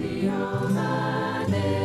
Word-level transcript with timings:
Adios, 0.00 0.76
adios. 0.76 1.79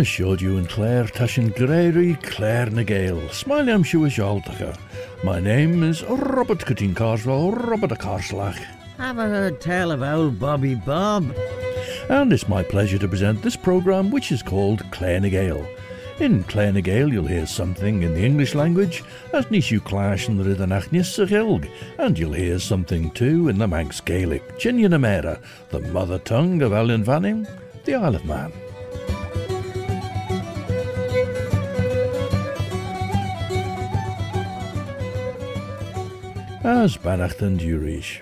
As 0.00 0.08
showed 0.08 0.40
you 0.40 0.56
in 0.56 0.64
Clare 0.64 1.04
Tashin 1.04 1.54
Grery, 1.54 2.14
Clare 2.22 2.68
Nagale. 2.68 3.30
Smile 3.34 3.68
am 3.68 3.84
Shuashaltaka. 3.84 4.74
My 5.22 5.38
name 5.40 5.82
is 5.82 6.02
Robert 6.04 6.64
Corteen 6.64 6.94
Carswell, 6.94 7.52
Robert 7.52 7.92
a 7.92 7.96
Carslach. 7.96 8.56
Have 8.96 9.18
I 9.18 9.28
heard 9.28 9.60
tell 9.60 9.92
of 9.92 10.02
old 10.02 10.38
Bobby 10.38 10.74
Bob? 10.74 11.36
And 12.08 12.32
it's 12.32 12.48
my 12.48 12.62
pleasure 12.62 12.96
to 12.96 13.08
present 13.08 13.42
this 13.42 13.56
programme 13.56 14.10
which 14.10 14.32
is 14.32 14.42
called 14.42 14.90
Clare 14.90 15.20
Nagale. 15.20 15.68
In 16.18 16.44
Clare 16.44 16.72
Nagale 16.72 17.12
you'll 17.12 17.26
hear 17.26 17.44
something 17.44 18.02
in 18.02 18.14
the 18.14 18.24
English 18.24 18.54
language, 18.54 19.04
as 19.34 19.44
Nishu 19.46 19.84
Clash 19.84 20.28
and 20.28 20.40
the 20.40 20.44
Ridanach 20.44 20.88
Nisachilg, 20.92 21.70
and 21.98 22.18
you'll 22.18 22.32
hear 22.32 22.58
something 22.58 23.10
too 23.10 23.50
in 23.50 23.58
the 23.58 23.68
Manx 23.68 24.00
Gaelic, 24.00 24.58
Chinyanamera, 24.58 25.42
the 25.68 25.80
mother 25.92 26.18
tongue 26.18 26.62
of 26.62 26.72
Ellan 26.72 27.04
Vannin, 27.04 27.46
the 27.84 27.96
Isle 27.96 28.16
of 28.16 28.24
Man. 28.24 28.50
As 36.62 36.98
Bannacht 36.98 37.40
and 37.40 37.58
Durish. 37.58 38.20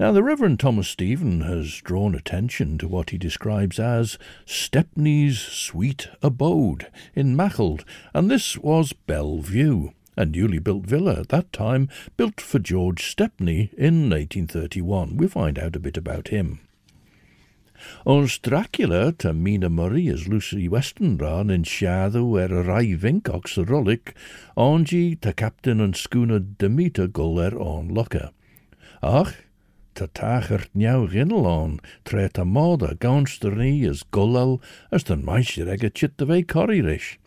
Now, 0.00 0.10
the 0.10 0.22
Reverend 0.22 0.58
Thomas 0.58 0.88
Stephen 0.88 1.42
has 1.42 1.82
drawn 1.82 2.14
attention 2.14 2.78
to 2.78 2.88
what 2.88 3.10
he 3.10 3.18
describes 3.18 3.78
as 3.78 4.16
Stepney's 4.46 5.38
sweet 5.38 6.08
abode 6.22 6.90
in 7.14 7.36
Maughold, 7.36 7.84
and 8.14 8.30
this 8.30 8.56
was 8.56 8.94
Bellevue, 8.94 9.90
a 10.16 10.24
newly 10.24 10.60
built 10.60 10.86
villa 10.86 11.20
at 11.20 11.28
that 11.28 11.52
time 11.52 11.90
built 12.16 12.40
for 12.40 12.58
George 12.58 13.04
Stepney 13.04 13.70
in 13.76 14.08
1831. 14.08 15.18
We 15.18 15.28
find 15.28 15.58
out 15.58 15.76
a 15.76 15.80
bit 15.80 15.98
about 15.98 16.28
him. 16.28 16.60
Ons 18.04 18.38
Dracula 18.38 19.12
ta 19.12 19.32
Mina 19.32 19.68
Maria's 19.68 20.26
Lucy 20.28 20.68
Westenra 20.68 21.40
yn 21.44 21.64
siadw 21.68 22.34
er 22.42 22.52
y 22.52 22.62
rai 22.66 22.96
fincox 22.98 23.56
y 23.60 23.64
rolig, 23.68 24.12
ongi 24.56 25.18
ta 25.20 25.32
captain 25.32 25.80
and 25.80 25.96
schooner 25.96 26.40
dymita 26.40 27.08
goler 27.08 27.54
on 27.58 27.88
locker. 27.94 28.30
Ach, 29.02 29.34
ta 29.94 30.06
tachert 30.06 30.70
niau 30.74 31.06
gynnal 31.10 31.46
on, 31.46 31.80
tre 32.04 32.28
ta 32.28 32.44
moda 32.44 32.94
gawnster 32.98 33.56
ni 33.56 33.84
as 33.88 34.02
golal 34.02 34.60
as 34.90 35.04
tan 35.04 35.24
maesir 35.24 35.68
ega 35.68 35.90
chit 35.90 36.18
the 36.18 36.26
vei 36.26 36.42
corirish. 36.42 37.18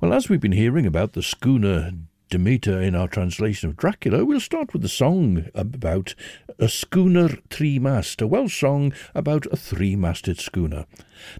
Well, 0.00 0.12
as 0.12 0.28
we've 0.28 0.40
been 0.40 0.52
hearing 0.52 0.86
about 0.86 1.12
the 1.12 1.22
schooner 1.22 1.92
Demeter 2.28 2.82
in 2.82 2.96
our 2.96 3.06
translation 3.06 3.68
of 3.68 3.76
Dracula, 3.76 4.24
we'll 4.24 4.40
start 4.40 4.72
with 4.72 4.84
a 4.84 4.88
song 4.88 5.46
about 5.54 6.16
a 6.58 6.68
schooner 6.68 7.28
three-mast, 7.50 8.20
a 8.20 8.26
Welsh 8.26 8.58
song 8.58 8.92
about 9.14 9.46
a 9.52 9.56
three-masted 9.56 10.40
schooner. 10.40 10.86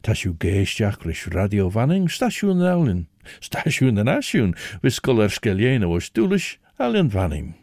Tasiw 0.04 0.34
geisdiach 0.38 1.04
rys 1.04 1.26
Radio 1.34 1.68
Vannin, 1.68 2.06
stasiwn 2.06 2.62
elin, 2.62 3.08
stasiwn 3.40 3.98
yn 3.98 4.06
asiwn, 4.06 4.54
visgol 4.78 5.24
er 5.24 5.34
sgelien 5.34 5.82
o 5.82 5.98
stwlish, 5.98 6.60
alien 6.78 7.10
fanning. 7.10 7.56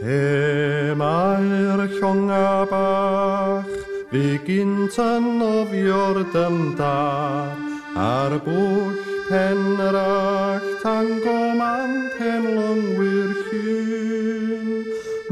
Lle 0.00 0.96
mae'r 0.96 1.84
llonga 2.00 2.64
bach 2.72 3.95
Fe 4.10 4.38
gynta'n 4.46 5.40
ofio'r 5.42 6.20
dymdar 6.30 7.56
Ar 7.98 8.36
bwll 8.44 9.00
pen 9.26 9.80
yr 9.82 9.98
all 9.98 10.68
Tango 10.82 11.38
man 11.58 11.96
ten 12.14 12.46
longwyr 12.54 13.32
llun 13.48 14.84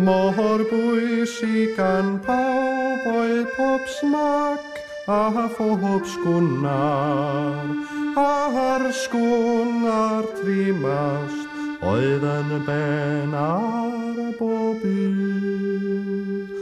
Mor 0.09 0.65
bwys 0.73 1.37
i 1.47 1.69
gan 1.77 2.17
pawb 2.27 3.07
oedd 3.13 3.47
pob 3.55 3.87
smac 4.01 4.83
A 5.07 5.47
phob 5.55 6.07
sgwnar. 6.09 7.71
Ah, 8.17 8.59
a'r 8.71 8.89
sgwnar 9.05 10.25
trimast 10.41 11.45
Oedd 11.85 12.25
yn 12.25 12.57
ben 12.65 13.37
ar 13.37 14.25
bob 14.41 14.83
un. 14.89 16.54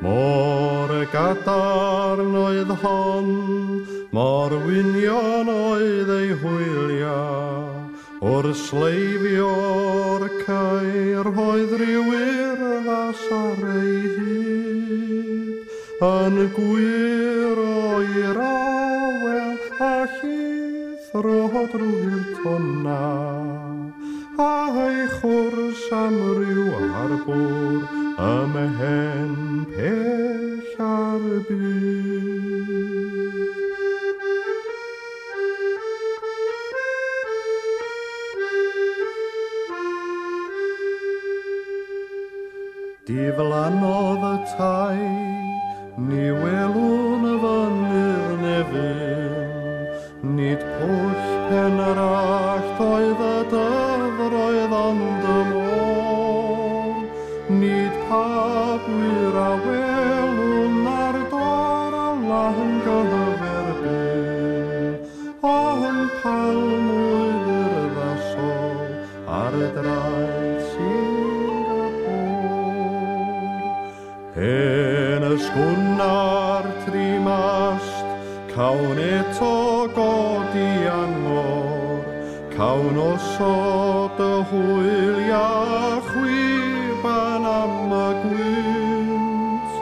Mor 0.00 0.88
y 0.96 1.04
gadarn 1.12 2.32
oedd 2.40 2.70
hon, 2.80 3.28
mor 4.16 4.54
wynion 4.64 5.52
oedd 5.52 6.08
ei 6.14 6.32
hwylia, 6.40 7.18
O'r 8.20 8.50
sleifio'r 8.52 10.26
cair 10.42 11.28
oedd 11.28 11.70
rhywyr 11.80 12.64
fas 12.84 13.22
ar 13.32 13.62
ei 13.74 14.10
hyd, 14.16 15.70
yn 16.08 16.36
gwir 16.56 17.62
o'i'r 17.64 18.42
awel 18.48 19.56
a 19.88 19.94
chyth 20.18 21.14
roedd 21.24 21.78
rwy'r 21.80 22.28
tonnau. 22.42 23.49
האיחור 24.42 25.50
שמרו 25.88 26.78
הרבור, 26.94 27.78
המהן 28.18 29.64
פשר 29.74 31.18
בי. 31.48 31.99
Osod 83.20 84.18
y 84.18 84.44
hwylia 84.48 85.48
chwiban 86.08 87.44
am 87.44 87.92
y 87.92 88.08
gwynt. 88.22 89.72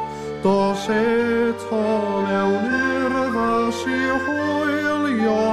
Dos 0.42 0.88
eto 0.90 1.84
mewn 2.26 2.66
i'r 2.78 3.14
ddas 3.34 3.80
i 3.86 4.02
hwylio 4.24 5.44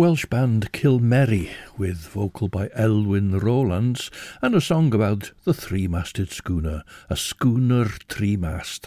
Welsh 0.06 0.26
band 0.26 0.70
Kilmerry 0.70 1.50
with 1.76 1.96
vocal 1.96 2.46
by 2.46 2.70
Elwyn 2.76 3.40
Rowlands 3.40 4.08
and 4.40 4.54
a 4.54 4.60
song 4.60 4.94
about 4.94 5.32
the 5.42 5.52
three-masted 5.52 6.30
schooner, 6.30 6.84
a 7.10 7.16
schooner 7.16 7.86
three-mast. 8.08 8.86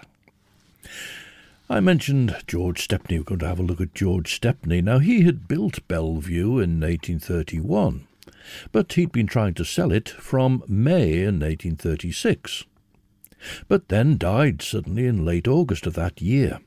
I 1.69 1.81
mentioned 1.81 2.37
George 2.47 2.81
Stepney. 2.81 3.17
We're 3.17 3.25
going 3.25 3.39
to 3.39 3.47
have 3.47 3.59
a 3.59 3.63
look 3.63 3.81
at 3.81 3.93
George 3.93 4.33
Stepney. 4.33 4.81
Now, 4.81 4.99
he 4.99 5.23
had 5.23 5.49
built 5.49 5.85
Bellevue 5.89 6.57
in 6.59 6.79
1831. 6.79 8.07
but 8.71 8.93
he'd 8.93 9.11
been 9.11 9.27
trying 9.27 9.55
to 9.55 9.65
sell 9.65 9.91
it 9.91 10.07
from 10.07 10.63
May 10.69 11.23
in 11.23 11.41
1836, 11.41 12.63
but 13.67 13.89
then 13.89 14.17
died 14.17 14.61
suddenly 14.61 15.05
in 15.05 15.25
late 15.25 15.49
August 15.49 15.85
of 15.85 15.95
that 15.95 16.21
year. 16.21 16.61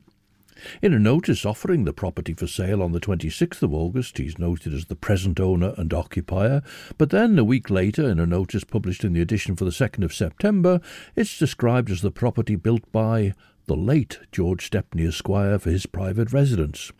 In 0.80 0.92
a 0.92 0.98
notice 0.98 1.44
offering 1.44 1.84
the 1.84 1.92
property 1.92 2.34
for 2.34 2.46
sale 2.46 2.82
on 2.82 2.92
the 2.92 3.00
26th 3.00 3.62
of 3.62 3.72
August, 3.72 4.18
he's 4.18 4.38
noted 4.38 4.72
as 4.72 4.86
the 4.86 4.96
present 4.96 5.40
owner 5.40 5.74
and 5.76 5.92
occupier, 5.92 6.62
but 6.98 7.10
then 7.10 7.38
a 7.38 7.44
week 7.44 7.70
later, 7.70 8.08
in 8.08 8.18
a 8.18 8.26
notice 8.26 8.64
published 8.64 9.04
in 9.04 9.12
the 9.12 9.20
edition 9.20 9.56
for 9.56 9.64
the 9.64 9.70
2nd 9.70 10.04
of 10.04 10.14
September, 10.14 10.80
it's 11.16 11.38
described 11.38 11.90
as 11.90 12.00
the 12.00 12.10
property 12.10 12.56
built 12.56 12.90
by 12.92 13.34
the 13.66 13.76
late 13.76 14.18
George 14.32 14.66
Stepney 14.66 15.06
Esquire 15.06 15.58
for 15.58 15.70
his 15.70 15.86
private 15.86 16.32
residence. 16.32 16.92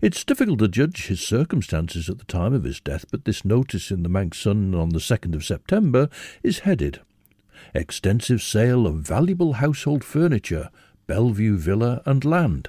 It's 0.00 0.24
difficult 0.24 0.60
to 0.60 0.68
judge 0.68 1.06
his 1.06 1.20
circumstances 1.20 2.08
at 2.08 2.18
the 2.18 2.24
time 2.24 2.54
of 2.54 2.64
his 2.64 2.80
death, 2.80 3.04
but 3.10 3.24
this 3.24 3.44
notice 3.44 3.90
in 3.90 4.02
the 4.02 4.08
Manx 4.08 4.38
Sun 4.38 4.74
on 4.74 4.90
the 4.90 4.98
2nd 4.98 5.34
of 5.34 5.44
September 5.44 6.08
is 6.42 6.60
headed 6.60 7.00
Extensive 7.74 8.42
sale 8.42 8.86
of 8.86 8.96
valuable 8.96 9.54
household 9.54 10.04
furniture, 10.04 10.70
Bellevue 11.06 11.56
Villa 11.56 12.02
and 12.04 12.24
land. 12.24 12.68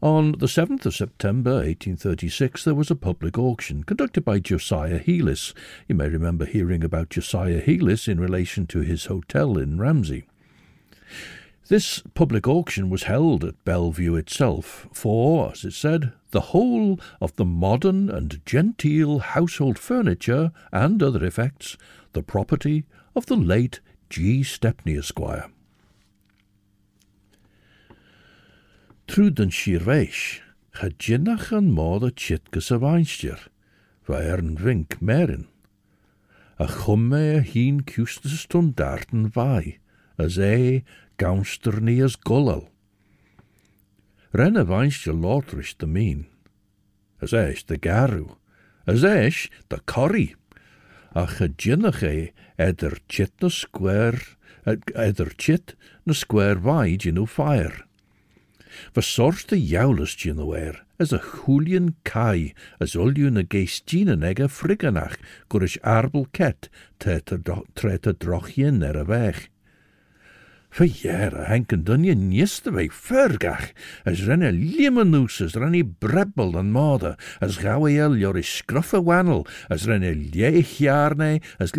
On 0.00 0.32
the 0.32 0.46
7th 0.46 0.86
of 0.86 0.94
September 0.94 1.54
1836 1.54 2.64
there 2.64 2.74
was 2.74 2.90
a 2.90 2.94
public 2.94 3.36
auction 3.36 3.82
conducted 3.82 4.24
by 4.24 4.38
Josiah 4.38 5.00
Heelis. 5.00 5.52
You 5.88 5.96
may 5.96 6.08
remember 6.08 6.44
hearing 6.44 6.84
about 6.84 7.10
Josiah 7.10 7.60
Heelis 7.60 8.06
in 8.06 8.20
relation 8.20 8.66
to 8.68 8.80
his 8.80 9.06
hotel 9.06 9.58
in 9.58 9.78
Ramsey. 9.78 10.28
This 11.68 12.00
public 12.14 12.46
auction 12.46 12.90
was 12.90 13.04
held 13.04 13.42
at 13.42 13.64
Bellevue 13.64 14.14
itself 14.14 14.86
for, 14.92 15.50
as 15.50 15.64
it 15.64 15.72
said, 15.72 16.12
the 16.30 16.52
whole 16.52 17.00
of 17.20 17.34
the 17.34 17.44
modern 17.44 18.08
and 18.08 18.40
genteel 18.46 19.18
household 19.18 19.78
furniture 19.78 20.52
and 20.72 21.02
other 21.02 21.24
effects, 21.24 21.76
the 22.12 22.22
property 22.22 22.84
of 23.16 23.26
the 23.26 23.36
late 23.36 23.80
G. 24.10 24.44
Stepney 24.44 24.96
Esquire. 24.96 25.50
trúdan 29.06 29.52
sí 29.54 29.76
reis, 29.78 30.40
cha 30.74 30.90
djinnach 30.90 31.52
an 31.54 31.70
mód 31.72 32.04
a 32.04 32.10
titgus 32.10 32.72
a 32.74 32.78
bhainsteir, 32.82 33.38
bha 34.06 34.18
ar 34.32 34.42
an 34.42 34.56
Ach 34.58 34.98
mérin. 35.00 35.46
A 36.58 36.66
chum 36.66 37.10
mé 37.10 37.38
a 37.38 37.42
hín 37.42 37.84
cústas 37.86 38.46
tún 38.50 38.72
dartan 38.74 39.30
as 40.18 40.38
é 40.38 40.82
gamster 41.18 41.80
ní 41.80 42.02
as 42.02 42.16
golal. 42.16 42.66
Renne 44.32 44.64
bhainste 44.66 45.12
látris 45.12 45.76
de 45.78 45.86
mín, 45.86 46.26
as 47.22 47.32
éis 47.32 47.62
de 47.64 47.78
garu, 47.78 48.36
as 48.86 49.04
éis 49.04 49.48
de 49.70 49.78
choí, 49.86 50.34
a 51.14 51.26
cha 51.26 51.46
djinnach 51.48 52.02
é 52.02 52.32
chit 53.08 53.32
na 53.40 53.48
square, 53.48 54.20
eder 54.66 55.30
chit 55.38 55.76
na 56.04 56.12
square 56.12 56.58
vai 56.58 56.96
inú 56.96 57.26
fire. 57.26 57.86
Versorte 58.94 59.56
jaulus 59.56 60.16
jinaware, 60.16 60.80
as 60.98 61.12
a 61.12 61.18
Julian 61.18 61.94
kai, 62.04 62.54
as 62.80 62.94
ulju 62.94 63.26
een 63.26 63.46
geistina 63.48 64.16
nega 64.16 64.48
friggenach, 64.48 65.18
goris 65.48 65.78
arbel 65.82 66.26
ket, 66.32 66.68
treta 66.98 68.12
drochien 68.12 68.82
er 68.82 68.94
nere 68.94 69.04
weg. 69.06 69.48
Verjaren 70.76 71.46
henken 71.48 71.84
dunje 71.88 72.12
niestewee 72.14 72.90
vergach, 72.92 73.70
as 74.04 74.26
renne 74.28 74.50
liemenoes, 74.52 75.38
as 75.40 75.54
renne 75.56 75.80
brebbel 75.84 76.52
en 76.60 76.68
mode, 76.74 77.14
as 77.40 77.62
gauweel 77.62 78.18
joris 78.20 78.50
scruffe 78.58 79.00
wannel, 79.00 79.46
as 79.72 79.86
renne 79.88 80.12
leegjaarne, 80.12 81.40
as 81.58 81.72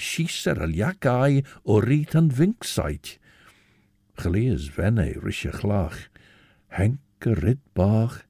schisser 0.00 0.56
al 0.56 0.70
aljakai, 0.70 1.44
oriet 1.64 2.14
en 2.14 2.30
vinksite. 2.30 3.18
Gelees 4.18 4.70
venne 4.74 5.12
risje 5.22 5.52
glach, 5.52 6.08
henke 6.74 7.34
ritbach, 7.38 8.24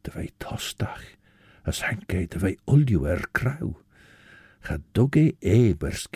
de 0.00 0.10
wij 0.14 0.30
tostach, 0.36 1.04
as 1.62 1.82
henke 1.84 2.26
de 2.28 2.38
wij 2.38 2.58
ulju 2.64 3.04
er 3.04 3.28
krauw. 3.30 3.76
Ga 4.60 4.78
doge 4.92 5.34
ebers 5.38 6.06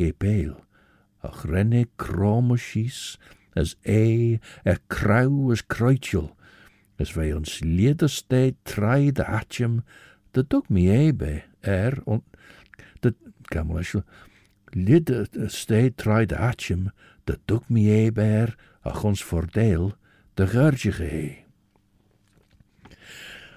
ach 1.20 1.44
renne 1.44 1.84
kromusís, 1.96 3.18
as 3.52 3.76
é 3.82 4.38
er 4.64 4.78
kraw 4.88 5.50
as 5.50 5.66
kroitiul, 5.66 6.30
as 6.96 7.12
wij 7.12 7.32
ons 7.32 7.60
liedersteed 7.60 8.56
trai 8.62 9.12
de 9.12 9.24
atjem, 9.24 9.82
de 10.30 10.44
dog 10.46 10.68
mi 10.68 10.88
ebe 10.90 11.42
er, 11.60 12.00
on, 12.04 12.24
de, 13.00 13.14
gamelasjo, 13.52 14.02
liedersteed 14.72 15.96
trai 15.96 16.26
de 16.26 16.36
de 17.24 17.38
dog 17.44 17.68
mi 17.68 17.90
ebe 17.90 18.22
er, 18.22 18.56
ach 18.82 19.04
ons 19.04 19.22
voordeel, 19.24 19.94
de 20.34 20.46
geurdige 20.46 21.04
he. 21.04 21.44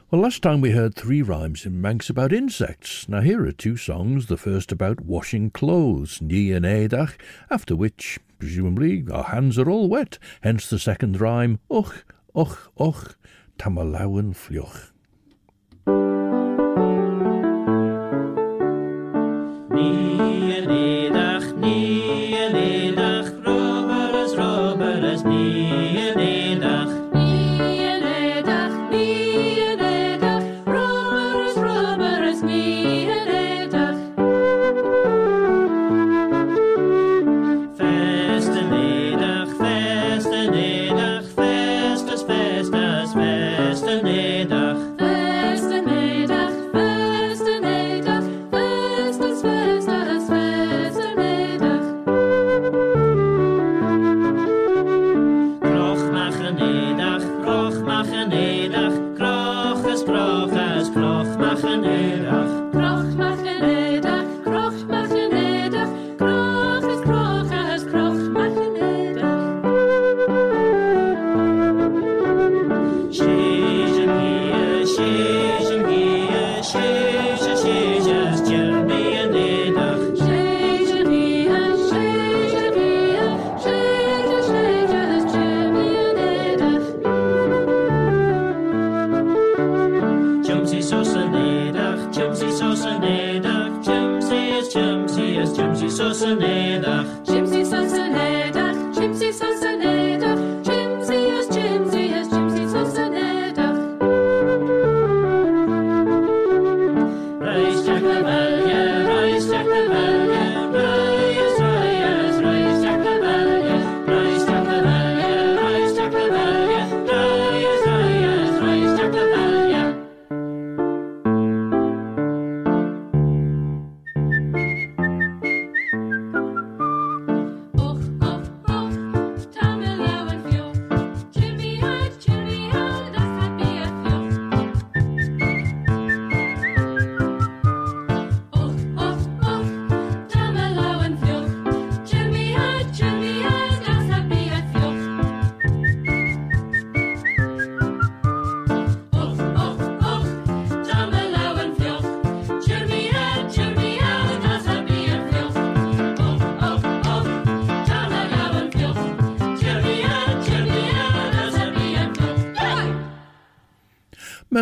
Well, 0.09 0.21
last 0.21 0.43
time 0.43 0.61
we 0.61 0.71
heard 0.71 0.93
three 0.95 1.23
rhymes 1.23 1.65
in 1.65 1.81
Manx 1.81 2.07
about 2.07 2.31
insects. 2.31 3.09
Now 3.09 3.21
here 3.21 3.45
are 3.47 3.51
two 3.51 3.77
songs, 3.77 4.27
the 4.27 4.37
first 4.37 4.71
about 4.71 5.01
washing 5.01 5.49
clothes, 5.49 6.21
Ni 6.21 6.51
and 6.51 6.65
Edach, 6.65 7.17
after 7.49 7.75
which, 7.75 8.19
presumably, 8.37 9.03
our 9.11 9.23
hands 9.23 9.57
are 9.57 9.69
all 9.69 9.89
wet, 9.89 10.19
hence 10.41 10.69
the 10.69 10.77
second 10.77 11.19
rhyme, 11.19 11.57
Och, 11.67 12.05
och, 12.35 12.71
och, 12.75 13.15
tamalawen 13.57 14.35
flioch. 14.35 14.92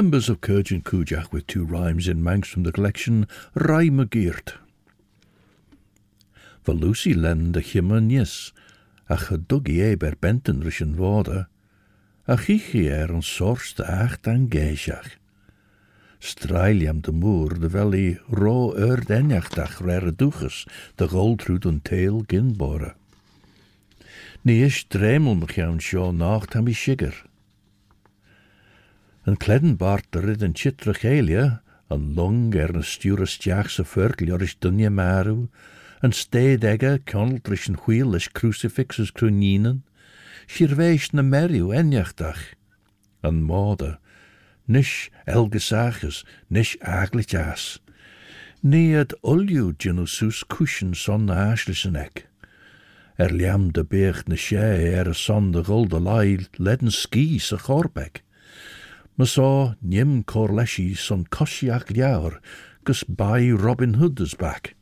Members 0.02 0.30
of 0.30 0.42
Kurge 0.42 0.72
and 0.72 0.84
Kujak 0.84 1.32
with 1.32 1.46
two 1.46 1.64
rhymes 1.64 2.08
in 2.08 2.24
Manx 2.24 2.48
from 2.48 2.64
the 2.64 2.72
collection 2.72 3.28
Rhyme 3.54 4.04
Geert. 4.08 4.56
For 6.64 6.74
Lucy 6.74 7.14
lend 7.14 7.56
a 7.56 7.62
chimannis, 7.62 8.52
a 9.08 9.16
chadugi 9.16 9.78
e 9.92 9.94
ber 9.94 10.16
benten 10.16 10.64
rys 10.66 10.82
yn 10.82 10.96
foda, 10.98 11.46
a 12.28 12.36
chichi 12.36 12.88
er 12.90 13.14
de 13.76 13.86
acht 13.86 14.28
an 14.28 14.48
geisiach. 14.50 15.20
Strailiam 16.20 17.02
de 17.02 17.12
moer 17.12 17.60
de 17.60 17.70
wel 17.70 17.94
i 17.94 18.18
ro 18.32 18.74
ur 18.74 19.06
denjachtach 19.06 19.86
rere 19.86 20.16
duches, 20.16 20.66
de 20.96 21.08
goldrud 21.08 21.66
en 21.66 21.80
teel 21.84 22.24
ginbore. 22.26 22.96
Ni 24.42 24.64
is 24.64 24.84
dremel 24.90 25.38
sjo 25.80 26.10
nacht. 26.12 26.58
Een 29.22 29.38
kleddenbaart 29.38 30.16
er 30.16 30.26
rid 30.26 30.42
een 30.42 30.56
chitre 30.58 30.94
gelia, 30.94 31.62
een 31.88 32.14
long 32.14 32.56
er 32.56 32.76
een 32.76 32.84
sture 32.84 33.26
stjaagse 33.26 33.86
vurkel 33.86 34.28
jor 34.28 34.42
is 34.42 34.56
dunje 34.60 34.90
maru, 34.90 35.48
een 36.00 36.12
steedegge 36.12 37.02
kaneltrich 37.04 37.68
een 37.68 37.78
wheel 37.86 38.16
is 38.16 38.32
crucifixes 38.32 39.12
kroeninen, 39.12 39.86
sirweis 40.46 41.12
na 41.12 41.22
merriw 41.22 41.70
enjachtdag. 41.72 42.40
Een 43.22 43.44
mode, 43.44 44.00
nis 44.66 45.10
elgesages, 45.26 46.26
nis 46.48 46.80
aglitjaas. 46.80 47.84
Nee 48.60 48.94
het 48.94 49.14
olju 49.22 49.74
genosus 49.78 50.48
kuschen 50.48 50.96
son 50.96 51.24
na 51.26 51.36
haaslissen 51.36 51.96
ek. 51.96 52.26
Er 53.16 53.34
liam 53.34 53.70
de 53.72 53.86
beeg 53.86 54.26
na 54.26 54.36
sé 54.36 54.66
er 54.98 55.10
a 55.10 55.14
son 55.14 55.52
de 55.52 55.64
golde 55.64 56.00
lail 56.00 56.50
ledden 56.58 56.92
ski 56.92 57.40
sa 57.40 57.58
chorbek. 57.58 58.24
Ma 59.22 59.26
sa 59.26 59.76
nim 59.84 60.24
corleshi 60.24 60.98
son 60.98 61.26
koshiak 61.26 61.94
liaur, 61.96 62.40
gus 62.84 63.04
bai 63.04 63.52
Robin 63.52 63.94
Hood 63.94 64.20
back. 64.40 64.74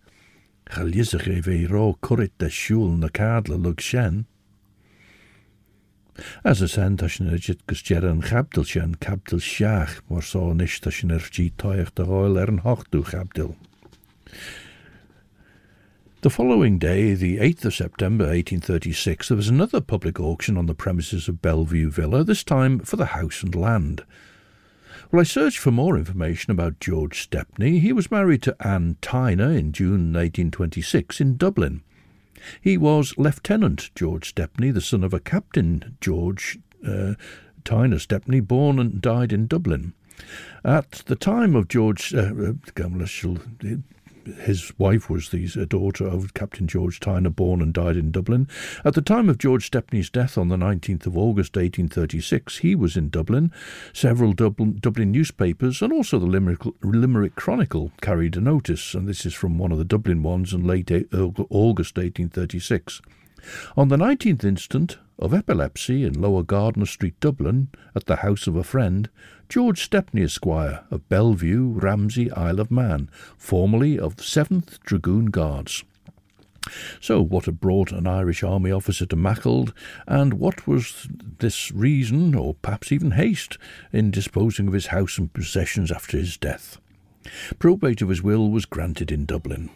Chalisach 0.70 1.28
e 1.28 1.42
ve 1.42 1.66
ro 1.66 1.98
currit 2.02 2.32
de 2.38 2.48
na 2.96 3.10
cadla 3.10 3.62
lug 3.62 3.82
shen. 3.82 4.28
As 6.46 6.62
a 6.62 6.70
san 6.70 6.96
tashin 6.96 7.30
ygit 7.30 7.60
gus 7.68 7.82
ger 7.82 8.06
an 8.06 8.22
chabdil 8.22 8.66
shen 8.66 8.96
cabdil 8.96 9.42
shiach, 9.42 10.00
mor 10.08 10.22
sa 10.22 10.54
nish 10.54 10.80
tashin 10.80 11.12
toich 11.58 11.94
de. 13.34 13.56
The 16.22 16.30
following 16.30 16.80
day, 16.80 17.14
the 17.14 17.40
8th 17.40 17.66
of 17.66 17.76
September 17.76 18.26
1836, 18.26 19.28
there 19.28 19.36
was 19.36 19.50
another 19.50 19.82
public 19.82 20.18
auction 20.18 20.58
on 20.58 20.66
the 20.66 20.74
premises 20.74 21.28
of 21.28 21.42
Bellevue 21.42 21.90
Villa, 21.90 22.24
this 22.24 22.46
time 22.46 22.80
for 22.80 22.96
the 22.96 23.08
house 23.08 23.44
and 23.44 23.54
land. 23.54 24.06
Well, 25.12 25.22
I 25.22 25.24
searched 25.24 25.58
for 25.58 25.72
more 25.72 25.98
information 25.98 26.52
about 26.52 26.80
George 26.80 27.24
Stepney. 27.24 27.80
He 27.80 27.92
was 27.92 28.12
married 28.12 28.44
to 28.44 28.56
Anne 28.60 28.98
Tyner 29.02 29.58
in 29.58 29.72
June 29.72 30.14
1826 30.14 31.20
in 31.20 31.36
Dublin. 31.36 31.82
He 32.62 32.78
was 32.78 33.18
Lieutenant 33.18 33.90
George 33.96 34.30
Stepney, 34.30 34.70
the 34.70 34.82
son 34.82 35.04
of 35.04 35.12
a 35.12 35.20
Captain 35.20 35.98
George 36.00 36.60
uh, 36.86 37.16
Tyner 37.64 38.00
Stepney, 38.00 38.40
born 38.40 38.78
and 38.78 39.02
died 39.02 39.34
in 39.34 39.48
Dublin. 39.48 39.94
At 40.64 40.92
the 41.08 41.16
time 41.16 41.56
of 41.56 41.68
George, 41.68 42.14
uh, 42.14 42.32
uh, 42.50 42.54
his 44.42 44.72
wife 44.78 45.10
was 45.10 45.30
the 45.30 45.48
uh, 45.60 45.66
daughter 45.66 46.08
of 46.08 46.34
Captain 46.34 46.68
George 46.68 47.00
Tyner, 47.00 47.36
born 47.36 47.62
and 47.62 47.74
died 47.74 47.98
in 47.98 48.12
Dublin. 48.12 48.48
At 48.84 48.94
the 48.94 49.02
time 49.02 49.30
of 49.30 49.38
George 49.38 49.66
Stepney's 49.66 50.10
death 50.10 50.38
on 50.38 50.50
the 50.50 50.58
19th 50.58 51.06
of 51.06 51.18
August 51.18 51.56
1836, 51.56 52.58
he 52.60 52.76
was 52.76 52.98
in 52.98 53.10
Dublin. 53.10 53.52
Several 53.94 54.34
Dublin, 54.34 54.78
Dublin 54.80 55.12
newspapers 55.12 55.82
and 55.82 55.94
also 55.94 56.20
the 56.20 56.26
Limerick, 56.26 56.62
Limerick 56.82 57.36
Chronicle 57.36 57.92
carried 58.02 58.36
a 58.36 58.42
notice, 58.42 58.94
and 58.94 59.08
this 59.08 59.26
is 59.26 59.34
from 59.34 59.58
one 59.58 59.72
of 59.72 59.78
the 59.78 59.86
Dublin 59.86 60.24
ones 60.24 60.54
in 60.54 60.66
late 60.66 60.92
August 60.92 61.98
1836. 61.98 63.02
On 63.78 63.88
the 63.88 63.98
19th 63.98 64.44
instant 64.44 64.98
of 65.18 65.34
epilepsy 65.34 66.06
in 66.06 66.22
Lower 66.22 66.44
Gardiner 66.44 66.86
Street, 66.86 67.20
Dublin, 67.20 67.68
at 67.96 68.06
the 68.06 68.18
house 68.18 68.48
of 68.48 68.56
a 68.56 68.64
friend, 68.64 69.10
George 69.50 69.82
Stepney 69.82 70.24
Esquire 70.24 70.84
of 70.90 71.08
Bellevue, 71.10 71.68
Ramsey, 71.70 72.32
Isle 72.32 72.60
of 72.60 72.72
Man, 72.72 73.10
formerly 73.38 74.00
of 74.00 74.18
7th 74.18 74.80
Dragoon 74.82 75.28
Guards. 75.28 75.84
So, 77.02 77.22
what 77.22 77.46
had 77.46 77.60
brought 77.60 77.92
an 77.92 78.06
Irish 78.06 78.44
army 78.44 78.72
officer 78.72 79.06
to 79.08 79.16
Maughold, 79.16 79.74
and 80.08 80.36
what 80.36 80.68
was 80.68 81.08
this 81.40 81.72
reason, 81.72 82.36
or 82.36 82.54
perhaps 82.56 82.92
even 82.92 83.12
haste, 83.12 83.58
in 83.92 84.12
disposing 84.12 84.68
of 84.68 84.74
his 84.74 84.88
house 84.88 85.18
and 85.18 85.34
possessions 85.34 85.92
after 85.92 86.18
his 86.18 86.38
death? 86.38 86.78
Probate 87.58 88.02
of 88.02 88.10
his 88.10 88.22
will 88.22 88.50
was 88.50 88.66
granted 88.66 89.12
in 89.12 89.26
Dublin. 89.26 89.70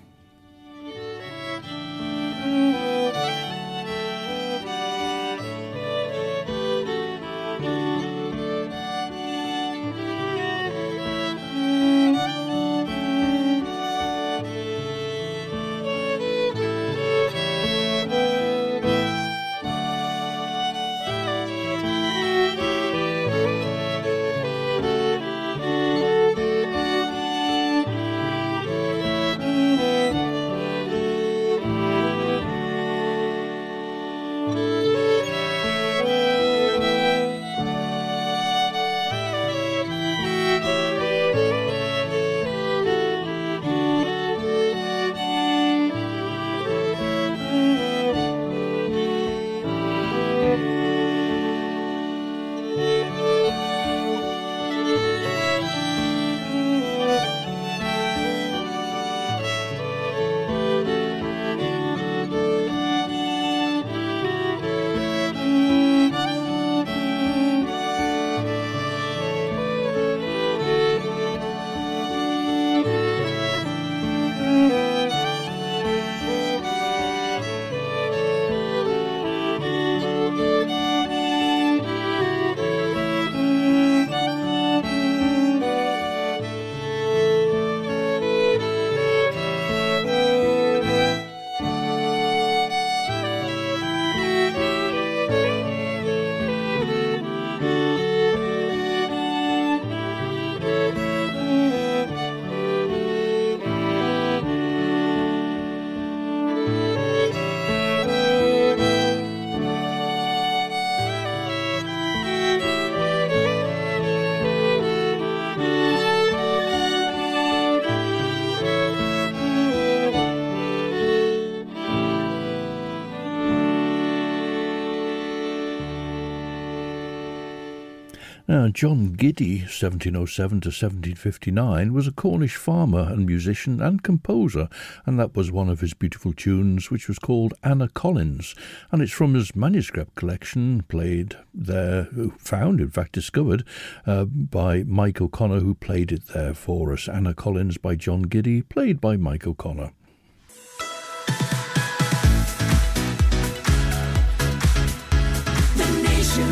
Now, 128.54 128.68
John 128.68 129.14
Giddy, 129.14 129.62
1707 129.62 130.62
to 130.62 130.68
1759, 130.68 131.92
was 131.92 132.06
a 132.06 132.12
Cornish 132.12 132.56
farmer 132.56 133.00
and 133.10 133.26
musician 133.26 133.82
and 133.82 134.04
composer, 134.04 134.70
and 135.08 135.20
that 135.20 135.36
was 135.36 135.52
one 135.52 135.70
of 135.70 135.80
his 135.80 135.96
beautiful 135.96 136.34
tunes, 136.34 136.92
which 136.92 137.08
was 137.08 137.18
called 137.18 137.56
Anna 137.64 137.88
Collins, 137.88 138.54
and 138.92 139.02
it's 139.02 139.12
from 139.12 139.34
his 139.34 139.56
manuscript 139.56 140.14
collection, 140.14 140.84
played 140.84 141.36
there, 141.52 142.08
found, 142.38 142.80
in 142.80 142.92
fact, 142.92 143.14
discovered 143.14 143.66
uh, 144.06 144.26
by 144.26 144.84
Mike 144.84 145.20
O'Connor, 145.20 145.62
who 145.62 145.74
played 145.74 146.12
it 146.12 146.28
there 146.28 146.54
for 146.54 146.94
us. 146.94 147.10
Anna 147.10 147.34
Collins 147.34 147.80
by 147.80 147.96
John 147.96 148.22
Giddy, 148.22 148.62
played 148.62 149.02
by 149.02 149.18
Mike 149.18 149.48
O'Connor. 149.48 149.94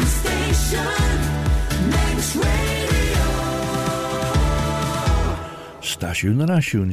Station, 0.05 1.40
Next 2.11 2.35
Radio. 2.35 3.23
Stasiwn 5.79 6.43
yn 6.43 6.51
asiwn 6.51 6.91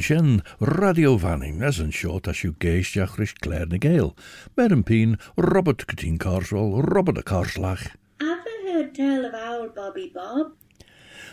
Radio 0.63 1.17
Vannin 1.19 1.59
as 1.69 1.79
yn 1.83 1.91
siot 1.91 2.29
as 2.31 2.43
yw 2.47 2.53
geistiach 2.63 3.17
rys 3.19 3.33
Claire 3.43 3.67
na 3.67 3.81
Gael. 3.83 4.13
Mer 4.55 4.71
yn 4.77 4.85
pyn 4.87 5.17
Robert 5.35 5.83
Cytyn 5.91 6.15
Carswell, 6.23 6.79
Robert 6.87 7.19
y 7.19 7.25
Carslach. 7.27 7.83
Ever 8.23 8.55
heard 8.63 8.95
tell 8.95 9.27
of 9.27 9.35
old 9.35 9.75
Bobby 9.75 10.07
Bob? 10.15 10.53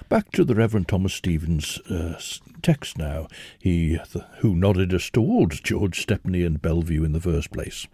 Back 0.08 0.32
to 0.32 0.42
the 0.42 0.58
Reverend 0.58 0.88
Thomas 0.88 1.14
Stevens 1.14 1.78
uh, 1.86 2.18
text 2.62 2.98
now, 2.98 3.28
he 3.58 4.00
th- 4.10 4.24
who 4.40 4.56
nodded 4.56 4.92
us 4.94 5.10
towards 5.10 5.60
George 5.60 6.00
Stepney 6.02 6.42
and 6.42 6.60
Bellevue 6.60 7.04
in 7.04 7.12
the 7.12 7.22
first 7.22 7.52
place. 7.52 7.86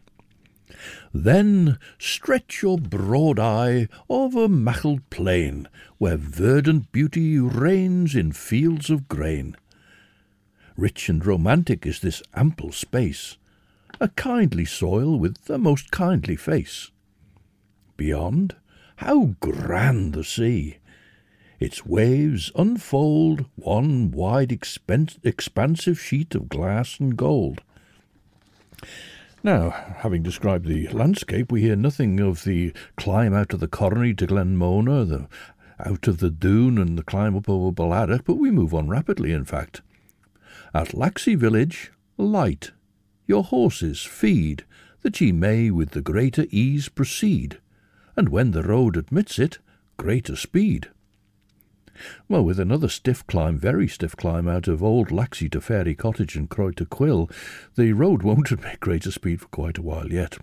Then 1.13 1.79
stretch 1.99 2.63
your 2.63 2.79
broad 2.79 3.39
eye 3.39 3.89
over 4.09 4.49
Maughold 4.49 5.03
Plain, 5.11 5.69
where 5.99 6.17
verdant 6.17 6.93
beauty 6.93 7.39
reigns 7.39 8.15
in 8.15 8.33
fields 8.33 8.91
of 8.91 9.09
grain. 9.09 9.57
Rich 10.77 11.09
and 11.09 11.25
romantic 11.25 11.87
is 11.87 12.01
this 12.01 12.23
ample 12.35 12.73
space, 12.73 13.37
a 14.01 14.09
kindly 14.09 14.65
soil 14.65 15.19
with 15.19 15.49
a 15.51 15.59
most 15.59 15.91
kindly 15.91 16.37
face. 16.37 16.91
Beyond, 17.97 18.57
how 18.97 19.37
grand 19.41 20.15
the 20.15 20.25
sea! 20.25 20.79
Its 21.61 21.87
waves 21.87 22.51
unfold 22.57 23.47
one 23.55 24.11
wide 24.11 24.51
expansive 24.51 26.01
sheet 26.01 26.35
of 26.35 26.49
glass 26.49 26.99
and 26.99 27.17
gold. 27.17 27.61
Now, 29.45 29.71
having 29.71 30.23
described 30.23 30.67
the 30.67 30.87
landscape, 30.89 31.51
we 31.51 31.63
hear 31.63 31.75
nothing 31.75 32.21
of 32.21 32.45
the 32.45 32.73
climb 32.97 33.35
out 33.35 33.53
of 33.53 33.59
the 33.59 33.67
Cornaa 33.67 34.17
to 34.19 34.27
Glenmona, 34.29 35.09
the 35.09 35.29
out 35.85 36.07
of 36.07 36.19
the 36.19 36.31
Dhoon 36.31 36.81
and 36.81 36.97
the 36.97 37.03
climb 37.03 37.37
up 37.37 37.49
over 37.49 37.73
Balladach, 37.73 38.23
but 38.25 38.37
we 38.37 38.53
move 38.53 38.73
on 38.73 38.89
rapidly, 38.89 39.33
in 39.33 39.45
fact. 39.45 39.83
At 40.73 40.95
Laxey 40.95 41.37
village, 41.37 41.91
light, 42.17 42.71
your 43.27 43.43
horses 43.43 44.03
feed, 44.03 44.65
that 45.01 45.21
ye 45.21 45.33
may 45.33 45.73
with 45.73 45.91
the 45.91 46.03
greater 46.03 46.47
ease 46.51 46.89
proceed, 46.89 47.59
and 48.15 48.29
when 48.29 48.53
the 48.53 48.63
road 48.63 48.97
admits 48.97 49.41
it, 49.41 49.59
greater 49.97 50.37
speed. 50.37 50.89
Well, 52.29 52.45
with 52.45 52.59
another 52.59 52.89
stiff 52.89 53.27
climb, 53.27 53.59
very 53.59 53.89
stiff 53.89 54.17
climb 54.17 54.49
out 54.49 54.69
of 54.69 54.83
Old 54.83 55.09
Laxey 55.09 55.51
to 55.51 55.61
Fairy 55.61 55.95
Cottage 55.95 56.37
and 56.37 56.49
Croy 56.49 56.71
to 56.73 56.87
Quill, 56.87 57.31
the 57.77 57.93
road 57.93 58.23
won't 58.25 58.51
admit 58.51 58.81
greater 58.81 59.11
speed 59.11 59.41
for 59.41 59.49
quite 59.49 59.79
a 59.79 59.83
while 59.83 60.11
yet. 60.11 60.39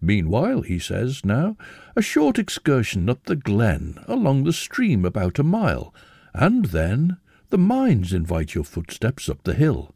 Meanwhile, 0.00 0.62
he 0.62 0.78
says 0.78 1.24
now, 1.24 1.56
a 1.96 2.02
short 2.02 2.38
excursion 2.38 3.08
up 3.08 3.24
the 3.24 3.36
glen, 3.36 3.98
along 4.06 4.44
the 4.44 4.52
stream 4.52 5.04
about 5.04 5.38
a 5.38 5.42
mile, 5.42 5.94
and 6.34 6.66
then 6.66 7.16
the 7.48 7.58
mines 7.58 8.12
invite 8.12 8.54
your 8.54 8.64
footsteps 8.64 9.28
up 9.28 9.42
the 9.42 9.54
hill, 9.54 9.94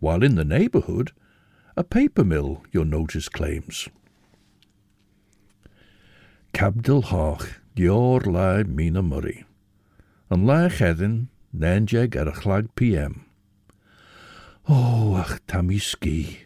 while 0.00 0.22
in 0.22 0.34
the 0.34 0.44
neighbourhood 0.44 1.12
a 1.76 1.84
paper 1.84 2.24
mill 2.24 2.62
your 2.72 2.84
notice 2.84 3.28
claims. 3.28 3.88
Cabdil 6.52 7.04
Hach, 7.04 7.54
Dior 7.74 8.24
Lai 8.26 8.62
Mina 8.62 9.02
Murray. 9.02 9.44
an 10.30 10.46
leith 10.48 10.78
chean 10.78 11.28
nanje 11.52 12.08
ar 12.16 12.28
a 12.28 12.32
klag 12.32 12.68
PM. 12.76 13.24
Ó 14.68 15.16
ach 15.20 15.40
tá 15.46 15.60
cí. 15.60 16.44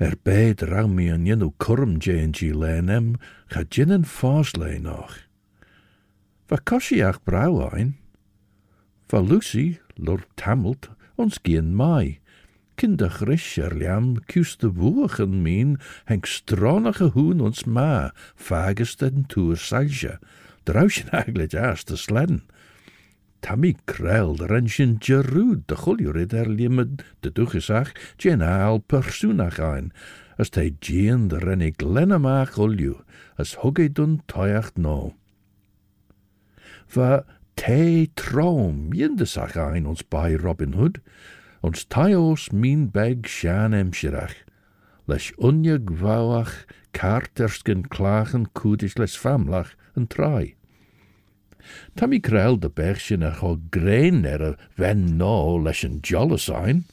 Er 0.00 0.16
béad 0.24 0.62
ramí 0.62 1.12
an 1.12 1.24
dhéanú 1.24 1.52
chum 1.58 2.00
déantí 2.00 2.52
lenim 2.52 3.16
cha 3.50 3.62
dinan 3.62 4.04
fás 4.04 4.56
lé 4.56 4.80
nach. 4.80 5.18
ach 6.50 6.64
cosíach 6.64 7.20
braáin, 7.24 7.94
Fa 9.08 9.20
Lucy 9.20 9.78
lor 9.98 10.24
tamelt 10.36 10.88
ons 11.16 11.38
cían 11.44 11.74
mai, 11.74 12.20
Kinder 12.76 13.12
ris 13.20 13.58
ar 13.58 13.70
leam 13.70 14.16
cús 14.26 14.56
de 14.58 14.68
min 14.72 15.44
mín 15.44 15.78
stronach 16.24 16.96
stránige 16.98 17.12
hún 17.14 17.40
ons 17.40 17.66
ma. 17.66 18.10
fagus 18.34 18.96
den 18.96 19.24
Drausjen 20.64 21.10
eigenlijk 21.20 21.54
aas 21.54 21.84
te 21.84 21.96
sledden. 21.96 22.44
Tammy 23.44 23.74
krel 23.84 24.36
de 24.36 24.46
rensjen 24.46 24.96
gerud 24.98 25.68
de 25.68 25.76
chuljurid 25.76 26.32
er 26.32 26.48
limed 26.48 27.02
de 27.20 27.32
dugesach 27.32 27.92
jen 28.16 28.40
aal 28.42 28.78
persoonach 28.78 29.58
ein, 29.60 29.90
as 30.40 30.48
te 30.48 30.64
jien 30.80 31.28
de 31.28 31.38
rennig 31.38 31.84
lennema 31.84 32.44
chulju, 32.48 32.94
as 33.36 33.58
hugge 33.60 33.90
dun 33.92 34.22
toyacht 34.32 34.80
no. 34.80 35.12
Va 36.88 37.24
te 37.60 38.08
traum 38.16 38.96
jindesach 38.96 39.60
ein 39.60 39.92
ons 39.92 40.00
bij 40.08 40.40
Robin 40.40 40.72
Hood, 40.72 41.02
ons 41.60 41.84
taios 41.84 42.48
min 42.48 42.88
beg 42.88 43.28
sjan 43.28 43.76
emsirach, 43.76 44.40
leis 45.04 45.34
unje 45.36 45.76
gwawach 45.84 46.62
kaartersken 46.96 47.84
klagen 47.92 48.48
koedisch 48.56 48.96
les 48.96 49.20
famlach 49.20 49.76
en 49.96 50.06
trai. 50.06 50.54
Tammy 51.96 52.20
krel 52.20 52.58
de 52.60 52.68
bergsjen 52.68 53.22
er 53.22 53.38
go 53.40 53.56
grein 53.70 54.24
er 54.26 54.42
a 54.42 54.52
ven 54.76 55.16
no 55.16 55.56
leis 55.56 55.84
jolle 56.02 56.38
sein. 56.38 56.84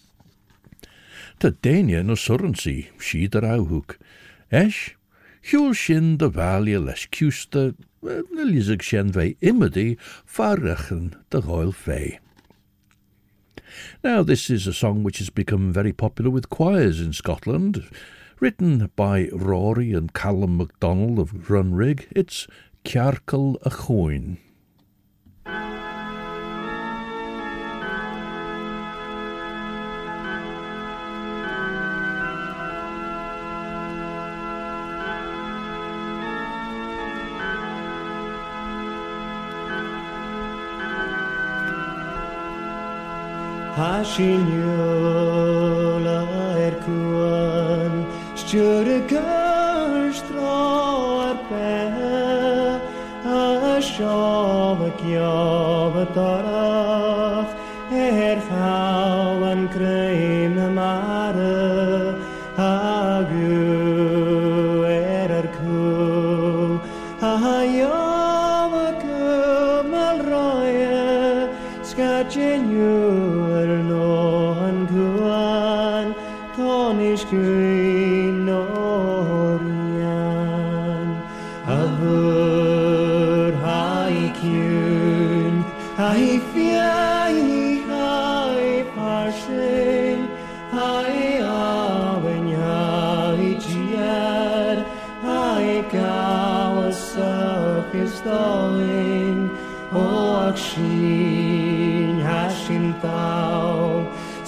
Te 1.39 1.51
denje 1.51 2.03
no 2.03 2.15
surrency, 2.15 2.89
si 2.99 3.27
der 3.27 3.43
auhoek. 3.43 3.97
Esch, 4.51 4.95
hjul 5.41 5.73
sin 5.75 6.17
de 6.17 6.29
valje 6.29 6.79
leis 6.79 7.07
lisig 8.01 8.81
sjen 8.81 9.11
vei 9.11 9.35
immedi, 9.41 9.97
farrechen 10.25 11.13
de 11.29 11.41
royal 11.41 11.71
vei. 11.71 12.19
Now, 14.03 14.23
this 14.23 14.49
is 14.49 14.67
a 14.67 14.73
song 14.73 15.03
which 15.03 15.19
has 15.19 15.29
become 15.29 15.71
very 15.71 15.93
popular 15.93 16.29
with 16.29 16.49
choirs 16.49 16.99
in 16.99 17.13
Scotland. 17.13 17.83
Written 18.39 18.89
by 18.95 19.29
Rory 19.31 19.93
and 19.93 20.13
Callum 20.13 20.57
MacDonald 20.57 21.19
of 21.19 21.31
Runrig, 21.47 22.07
it's 22.11 22.47
Cearcall 22.83 23.57
a' 23.61 23.69
Chuain. 23.69 24.37
Hasinjola 43.77 45.01
er 46.65 46.75
kuan 46.83 47.95
Stjöre 48.35 48.99
A 54.01 54.03
sjave 54.03 54.91
kjave 54.97 56.05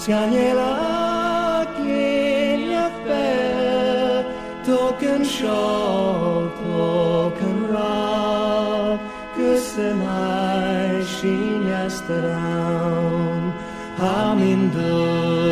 tau 0.06 0.12
Sganiela 0.12 1.66
geniach 1.76 3.04
be 3.04 4.24
Token 4.64 5.24
shawl 5.24 6.50
token 6.60 7.68
ra 7.68 8.98
Kusenai 9.36 11.04
sin 11.04 11.64
yastadown 11.68 13.52
Hamindul 13.96 15.43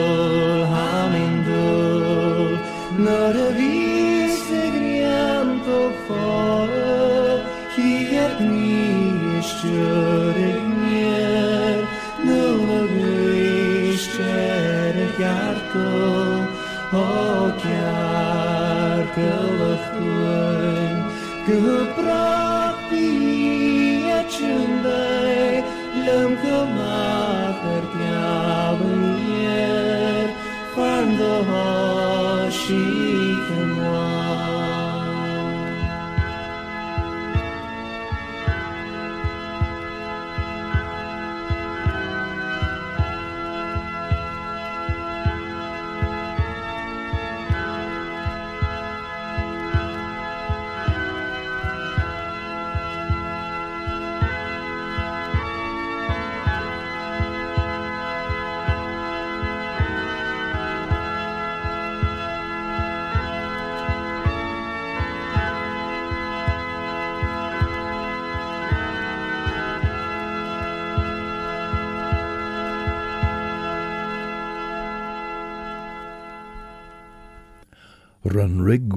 gwyn 21.47 21.92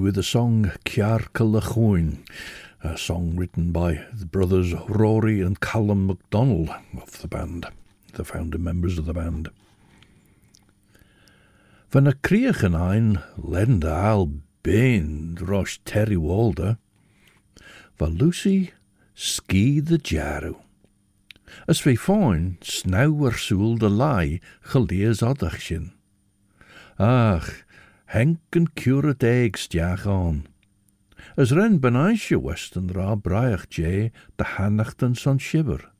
with 0.06 0.14
the 0.14 0.22
song 0.22 0.70
Cearcall 0.84 1.58
a' 1.58 1.60
Chuain, 1.60 2.24
a 2.80 2.96
song 2.96 3.34
written 3.34 3.72
by 3.72 4.04
the 4.12 4.24
brothers 4.24 4.72
Rory 4.88 5.40
and 5.40 5.58
Callum 5.58 6.06
MacDonald 6.06 6.70
of 6.96 7.20
the 7.22 7.26
band, 7.26 7.66
the 8.12 8.24
founder 8.24 8.56
members 8.56 8.98
of 8.98 9.06
the 9.06 9.12
band. 9.12 9.48
Van 11.90 12.06
y 12.06 12.12
criach 12.22 12.62
yn 12.62 12.78
ein, 12.78 13.18
lenda 13.36 13.96
al 14.12 14.28
bain 14.62 15.34
Terry 15.84 16.16
Walder, 16.16 16.78
va 17.98 18.06
Lucy 18.06 18.70
ski 19.12 19.80
the 19.80 19.98
jaru. 19.98 20.54
As 21.66 21.80
fe 21.80 21.96
fáin, 21.96 22.62
snauw 22.62 23.26
ar 23.26 23.34
súl 23.34 23.80
de 23.80 23.90
lai, 23.90 24.40
chaleas 24.70 25.18
adach 25.18 25.66
sin. 25.66 25.90
Ach, 26.96 27.65
henken 28.06 28.68
curat 28.74 29.22
éig 29.22 29.58
steach 29.58 30.06
on. 30.06 30.46
As 31.36 31.52
ren 31.52 31.80
benain 31.80 32.16
je 32.16 32.38
westenra, 32.38 33.16
rá 33.24 33.58
je 33.68 34.10
de 34.36 34.44
hanachtan 34.44 35.14
son 35.14 35.38
siber. 35.38 35.92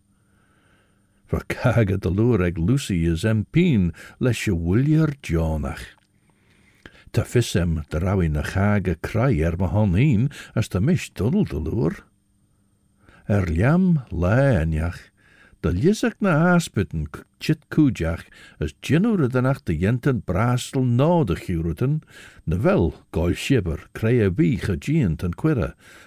Ver 1.26 1.44
cagad 1.46 2.02
de 2.02 2.10
lúr 2.10 2.40
Lucy 2.56 3.06
is 3.06 3.24
empín 3.24 3.92
leis 4.18 4.44
je 4.44 4.54
wulier 4.54 5.14
jonach. 5.20 5.96
Te 7.10 7.24
fisem 7.24 7.82
de 7.90 7.98
rauwe 7.98 8.28
na 8.28 8.42
chaga 8.42 8.94
crai 9.00 9.40
er 9.42 9.56
ma 9.58 9.66
honín 9.66 10.30
as 10.54 10.68
de 10.68 10.80
mis 10.80 11.10
de 11.10 11.24
lure 11.30 12.04
Er 13.26 13.46
leam 13.50 14.04
leineach, 14.10 15.10
de 15.60 15.72
lisach 15.72 16.14
na 16.20 16.54
áspiten 16.54 17.08
chit 17.40 17.60
as 18.60 18.72
jinúradanach 18.82 19.64
de 19.64 19.74
jentan 19.74 20.20
de 20.20 20.22
jenten 20.22 20.22
brastel 20.26 20.84
na 22.46 22.56
bhil 22.56 22.94
gáil 23.12 23.36
Gol 23.62 23.78
cré 23.92 24.24
a 24.24 24.30
bhí 24.30 24.58
a 24.68 24.76
ddíant 24.76 25.24
an 25.24 25.34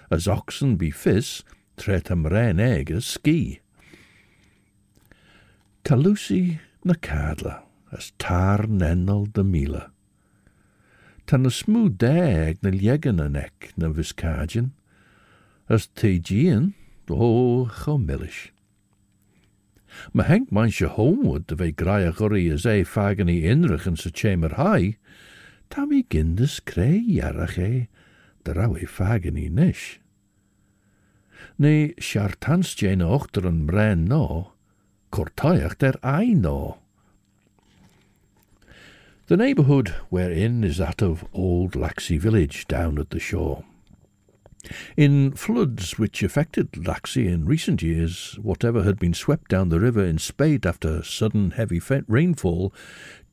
as 0.09 0.27
oxen 0.27 0.77
be 0.77 0.91
fis 0.91 1.43
tre 1.77 2.01
am 2.09 2.25
réin 2.25 3.01
ski. 3.01 3.59
na 6.83 6.93
cadla 6.93 7.63
as 7.91 8.11
tar 8.17 8.67
nennal 8.67 9.25
de 9.31 9.43
miler 9.43 9.89
Tan 11.29 11.45
a 11.45 11.51
smooth 11.51 11.97
dag 11.99 12.57
na 12.63 12.71
liegan 12.71 13.21
an 13.21 13.33
nek 13.33 13.73
na 13.77 13.89
viscadjin, 13.89 14.71
as 15.69 15.85
tédían 15.85 16.73
oh, 17.07 17.69
chomilish. 17.69 18.49
Mae 20.13 20.28
hengt 20.30 20.52
mae'n 20.56 20.73
se 20.73 20.89
homwyd 20.95 21.47
dy 21.49 21.58
fe 21.62 21.69
grai 21.82 22.02
a 22.08 22.12
gwrri 22.15 22.45
as 22.54 22.65
e 22.69 22.82
ffagan 22.88 23.32
i 23.32 23.39
unrych 23.52 23.88
yn 23.89 23.97
sy 23.99 24.12
chamber 24.21 24.56
hai, 24.60 24.97
ta 25.69 25.86
mi 25.86 26.04
gyndys 26.13 26.60
creu 26.65 27.19
arach 27.30 27.58
e, 27.62 27.88
dy 28.45 28.56
raw 28.58 28.75
e 28.78 28.86
ffagan 28.89 29.39
i 29.39 29.47
nish. 29.49 29.99
Neu 31.60 31.89
siartans 31.99 32.75
jen 32.80 33.04
ochter 33.06 33.47
yn 33.49 33.65
mren 33.67 34.06
no, 34.12 34.54
cortoiach 35.12 35.78
der 35.82 35.97
ai 36.04 36.34
no. 36.34 36.78
The 39.28 39.38
neighbourhood 39.38 39.93
we're 40.10 40.32
in 40.32 40.63
is 40.63 40.78
that 40.78 41.04
of 41.04 41.23
Old 41.34 41.73
Laxey 41.73 42.17
Village 42.17 42.67
down 42.67 42.97
at 42.97 43.12
the 43.12 43.19
shore. 43.19 43.63
In 44.97 45.31
floods 45.31 45.97
which 45.97 46.21
affected 46.21 46.71
Laxey 46.73 47.27
in 47.27 47.45
recent 47.45 47.81
years, 47.81 48.37
whatever 48.41 48.83
had 48.83 48.99
been 48.99 49.13
swept 49.13 49.49
down 49.49 49.69
the 49.69 49.79
river 49.79 50.03
in 50.03 50.17
spate 50.17 50.65
after 50.65 51.01
sudden 51.01 51.51
heavy 51.51 51.81
rainfall 52.07 52.73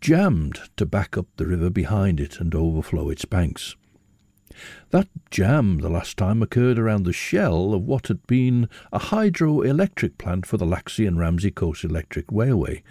jammed 0.00 0.60
to 0.76 0.86
back 0.86 1.18
up 1.18 1.26
the 1.36 1.46
river 1.46 1.68
behind 1.68 2.20
it 2.20 2.38
and 2.38 2.54
overflow 2.54 3.10
its 3.10 3.24
banks. 3.24 3.74
That 4.90 5.08
jam 5.30 5.78
the 5.78 5.90
last 5.90 6.16
time 6.16 6.42
occurred 6.42 6.78
around 6.78 7.02
the 7.02 7.12
shell 7.12 7.74
of 7.74 7.82
what 7.82 8.06
had 8.06 8.24
been 8.26 8.68
a 8.92 8.98
hydroelectric 8.98 10.18
plant 10.18 10.46
for 10.46 10.56
the 10.56 10.64
Laxey 10.64 11.06
and 11.06 11.18
Ramsey 11.18 11.50
Coast 11.50 11.84
Electric 11.84 12.26
Railway, 12.30 12.82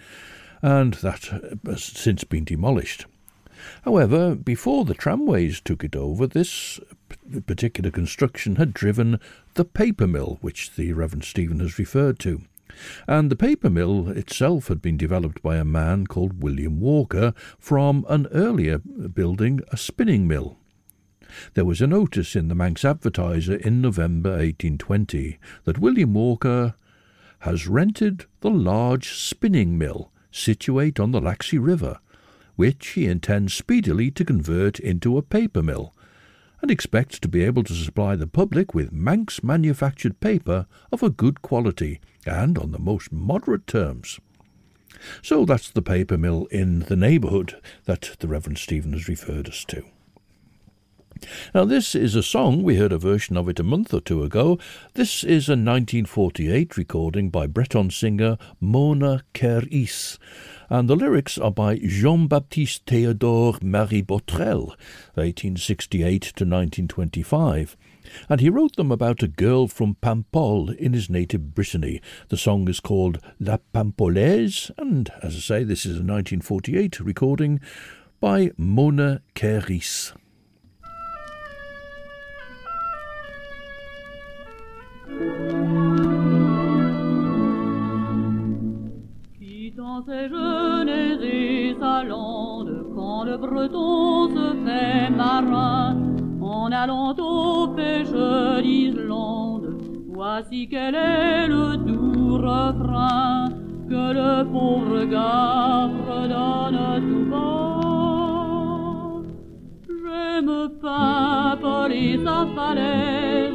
and 0.62 0.94
that 0.94 1.30
has 1.66 1.82
since 1.82 2.22
been 2.24 2.44
demolished. 2.44 3.06
However, 3.84 4.34
before 4.34 4.84
the 4.84 4.94
tramways 4.94 5.60
took 5.60 5.82
it 5.82 5.96
over, 5.96 6.26
this 6.26 6.78
particular 7.46 7.90
construction 7.90 8.56
had 8.56 8.74
driven 8.74 9.20
the 9.54 9.64
paper 9.64 10.06
mill, 10.06 10.38
which 10.40 10.74
the 10.74 10.92
Reverend 10.92 11.24
Stephen 11.24 11.60
has 11.60 11.78
referred 11.78 12.18
to. 12.20 12.42
And 13.06 13.30
the 13.30 13.36
paper 13.36 13.70
mill 13.70 14.08
itself 14.08 14.68
had 14.68 14.82
been 14.82 14.96
developed 14.96 15.42
by 15.42 15.56
a 15.56 15.64
man 15.64 16.06
called 16.06 16.42
William 16.42 16.80
Walker 16.80 17.32
from 17.58 18.04
an 18.08 18.26
earlier 18.32 18.78
building, 18.78 19.60
a 19.72 19.76
spinning 19.76 20.28
mill. 20.28 20.58
There 21.54 21.64
was 21.64 21.80
a 21.80 21.86
notice 21.86 22.36
in 22.36 22.48
the 22.48 22.54
Manx 22.54 22.84
Advertiser 22.84 23.56
in 23.56 23.80
November 23.80 24.30
1820 24.30 25.38
that 25.64 25.78
William 25.78 26.14
Walker 26.14 26.74
has 27.40 27.66
rented 27.66 28.26
the 28.40 28.50
large 28.50 29.12
spinning 29.14 29.76
mill 29.76 30.10
situate 30.30 31.00
on 31.00 31.12
the 31.12 31.20
Laxey 31.20 31.58
River, 31.58 31.98
which 32.56 32.88
he 32.88 33.06
intends 33.06 33.54
speedily 33.54 34.10
to 34.10 34.24
convert 34.24 34.78
into 34.78 35.16
a 35.16 35.22
paper 35.22 35.62
mill, 35.62 35.94
and 36.66 36.70
expects 36.72 37.20
to 37.20 37.28
be 37.28 37.44
able 37.44 37.62
to 37.62 37.72
supply 37.72 38.16
the 38.16 38.26
public 38.26 38.74
with 38.74 38.90
Manx 38.90 39.40
manufactured 39.40 40.18
paper 40.18 40.66
of 40.90 41.00
a 41.00 41.08
good 41.08 41.40
quality 41.40 42.00
and 42.26 42.58
on 42.58 42.72
the 42.72 42.78
most 42.80 43.12
moderate 43.12 43.68
terms. 43.68 44.18
So 45.22 45.44
that's 45.44 45.70
the 45.70 45.80
paper 45.80 46.18
mill 46.18 46.46
in 46.46 46.80
the 46.80 46.96
neighbourhood 46.96 47.62
that 47.84 48.16
the 48.18 48.26
Reverend 48.26 48.58
Stephen 48.58 48.94
has 48.94 49.06
referred 49.06 49.48
us 49.48 49.64
to. 49.66 49.84
Now, 51.54 51.64
this 51.64 51.94
is 51.94 52.16
a 52.16 52.22
song, 52.22 52.64
we 52.64 52.78
heard 52.78 52.92
a 52.92 52.98
version 52.98 53.36
of 53.36 53.48
it 53.48 53.60
a 53.60 53.62
month 53.62 53.94
or 53.94 54.00
two 54.00 54.24
ago. 54.24 54.58
This 54.94 55.22
is 55.22 55.48
a 55.48 55.52
1948 55.52 56.76
recording 56.76 57.30
by 57.30 57.46
Breton 57.46 57.90
singer 57.90 58.38
Mona 58.60 59.22
Keris, 59.34 60.18
and 60.68 60.88
the 60.88 60.96
lyrics 60.96 61.38
are 61.38 61.50
by 61.50 61.76
Jean 61.76 62.26
Baptiste 62.26 62.86
Théodore 62.86 63.62
Marie 63.62 64.02
Botrel, 64.02 64.68
1868 65.14 66.22
to 66.22 66.44
1925. 66.44 67.76
And 68.28 68.40
he 68.40 68.50
wrote 68.50 68.76
them 68.76 68.92
about 68.92 69.22
a 69.22 69.28
girl 69.28 69.68
from 69.68 69.96
Paimpol 70.02 70.74
in 70.76 70.92
his 70.92 71.10
native 71.10 71.54
Brittany. 71.54 72.00
The 72.28 72.36
song 72.36 72.68
is 72.68 72.80
called 72.80 73.20
La 73.40 73.58
Paimpolaise, 73.74 74.70
and 74.78 75.10
as 75.22 75.36
I 75.36 75.40
say, 75.40 75.64
this 75.64 75.80
is 75.80 75.96
a 75.96 76.04
1948 76.04 77.00
recording 77.00 77.60
by 78.20 78.50
Mona 78.56 79.22
Keris. 79.34 80.12
Quittant 89.96 90.12
ses 90.12 90.28
jeunes 90.28 90.88
et 91.22 91.74
sa 91.78 92.02
lande, 92.02 92.86
quand 92.94 93.24
le 93.24 93.36
breton 93.36 94.28
se 94.28 94.54
fait 94.64 95.10
marin, 95.10 95.96
en 96.40 96.70
allant 96.72 97.14
aux 97.18 97.68
pêches 97.68 98.08
d'Islande, 98.62 99.80
voici 100.08 100.68
quel 100.68 100.94
est 100.94 101.46
le 101.48 101.76
doux 101.76 102.36
refrain 102.36 103.48
que 103.88 104.12
le 104.12 104.44
pauvre 104.50 105.04
gars 105.04 105.88
fredonne 106.04 106.80
tout 107.08 107.30
bas. 107.30 108.56
J'aime 109.88 110.68
Paimpol 110.82 111.92
et 111.92 112.18
sa 112.24 112.46
falaise, 112.54 113.54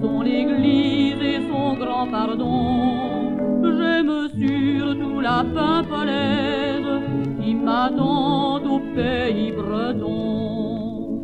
son 0.00 0.22
église 0.24 1.22
et 1.22 1.40
son 1.50 1.74
grand 1.74 2.06
pardon. 2.06 3.32
J'aime 3.78 4.28
surtout 4.28 5.01
la 5.22 5.44
Paimpolaise 5.54 7.00
qui 7.40 7.54
m'attend 7.54 8.56
au 8.56 8.80
pays 8.94 9.52
breton. 9.52 11.22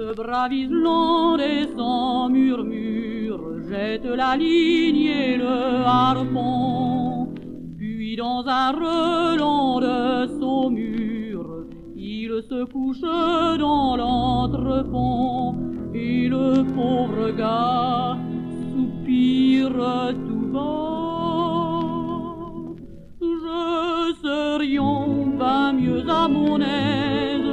Le 0.00 0.14
brave 0.14 0.52
Islandais 0.52 1.68
sans 1.74 2.28
murmure 2.28 3.62
jette 3.68 4.04
la 4.04 4.36
ligne 4.36 5.06
et 5.06 5.36
le 5.38 5.84
harpon. 5.86 7.28
Puis 7.78 8.16
dans 8.16 8.44
un 8.46 8.72
relent 8.72 9.80
de 9.80 10.26
saumure, 10.38 11.64
il 11.96 12.42
se 12.50 12.64
couche 12.64 13.00
dans 13.00 13.96
l'entrepont 13.96 15.54
et 15.94 16.28
le 16.28 16.62
pauvre 16.74 17.30
gars 17.30 18.18
soupire 19.66 20.14
tout 20.26 20.46
bas. 20.52 21.56
Je 23.20 24.14
serions 24.22 25.32
pas 25.38 25.72
mieux 25.72 26.04
à 26.08 26.28
mon 26.28 26.60
aise 26.60 27.50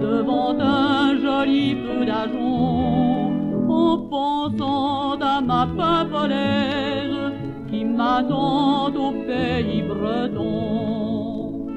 devant 0.00 0.58
un 0.58 1.18
joli 1.20 1.76
peu 1.76 2.04
d'ajonc 2.04 3.32
en 3.68 3.98
pensant 4.10 5.18
à 5.20 5.40
ma 5.40 5.66
paimpolaise 5.76 7.32
qui 7.68 7.84
m'attend 7.84 8.94
au 8.94 9.12
pays 9.26 9.82
breton. 9.82 11.68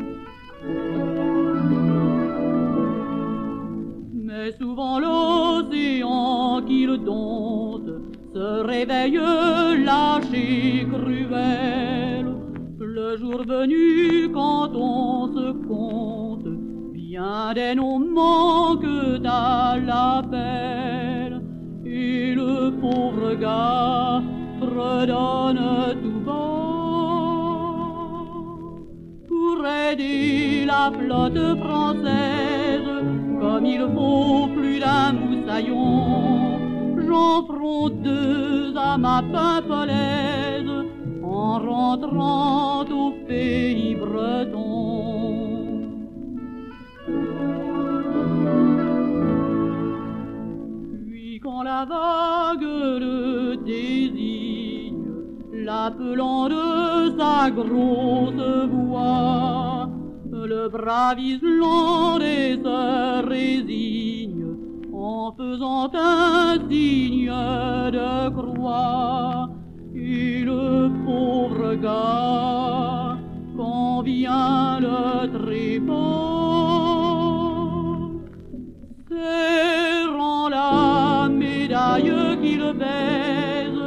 Mais 4.13 4.51
souvent 4.59 4.99
l'océan 4.99 6.61
qu'il 6.65 6.97
dompte 7.03 7.91
se 8.33 8.61
réveille 8.61 9.19
Le 12.79 13.17
jour 13.17 13.43
venu 13.47 14.29
quand 14.33 14.75
on 14.75 15.27
se 15.33 15.51
compte, 15.67 16.47
bien 16.93 17.53
des 17.53 17.73
noms 17.75 17.99
manquent 17.99 19.23
à 19.25 19.77
l'appel. 19.77 21.41
Et 21.85 22.33
le 22.35 22.71
pauvre 22.81 23.35
gars 23.35 24.21
redonne 24.61 25.61
tout 26.01 26.19
bas 26.25 26.67
pour 29.27 29.65
aider 29.65 30.65
la 30.65 30.91
flotte 30.97 31.59
française, 31.59 32.89
comme 33.39 33.65
il 33.65 33.87
faut 33.95 34.47
plus 34.55 34.79
d'un 34.79 35.13
moussaillon. 35.13 36.59
J'en 37.07 37.43
prends 37.43 37.89
deux 37.89 38.73
à 38.75 38.97
ma 38.97 39.21
paimpolaise 39.21 40.56
en 41.47 41.59
rentrant 41.59 42.85
au 43.03 43.11
pays 43.27 43.95
breton. 43.95 44.67
Puis 51.07 51.39
quand 51.43 51.63
la 51.63 51.85
vague 51.85 52.67
le 53.05 53.55
désigne, 53.65 55.07
l'appelant 55.53 56.49
de 56.49 57.17
sa 57.19 57.49
grosse 57.51 58.49
voix, 58.75 59.89
le 60.31 60.69
brave 60.69 61.19
Islandais 61.19 62.57
se 62.65 63.25
résigne 63.25 64.45
en 64.93 65.31
faisant 65.31 65.89
un 65.93 66.69
signe 66.69 67.31
de 67.97 68.29
croix. 68.39 69.46
Le 70.17 70.89
pauvre 71.05 71.75
gars, 71.75 73.17
quand 73.55 74.01
vient 74.01 74.79
le 74.79 75.27
trépas, 75.37 75.93
serrant 79.09 80.49
la 80.49 81.29
médaille 81.29 82.13
qu'il 82.41 82.63
baise, 82.73 83.83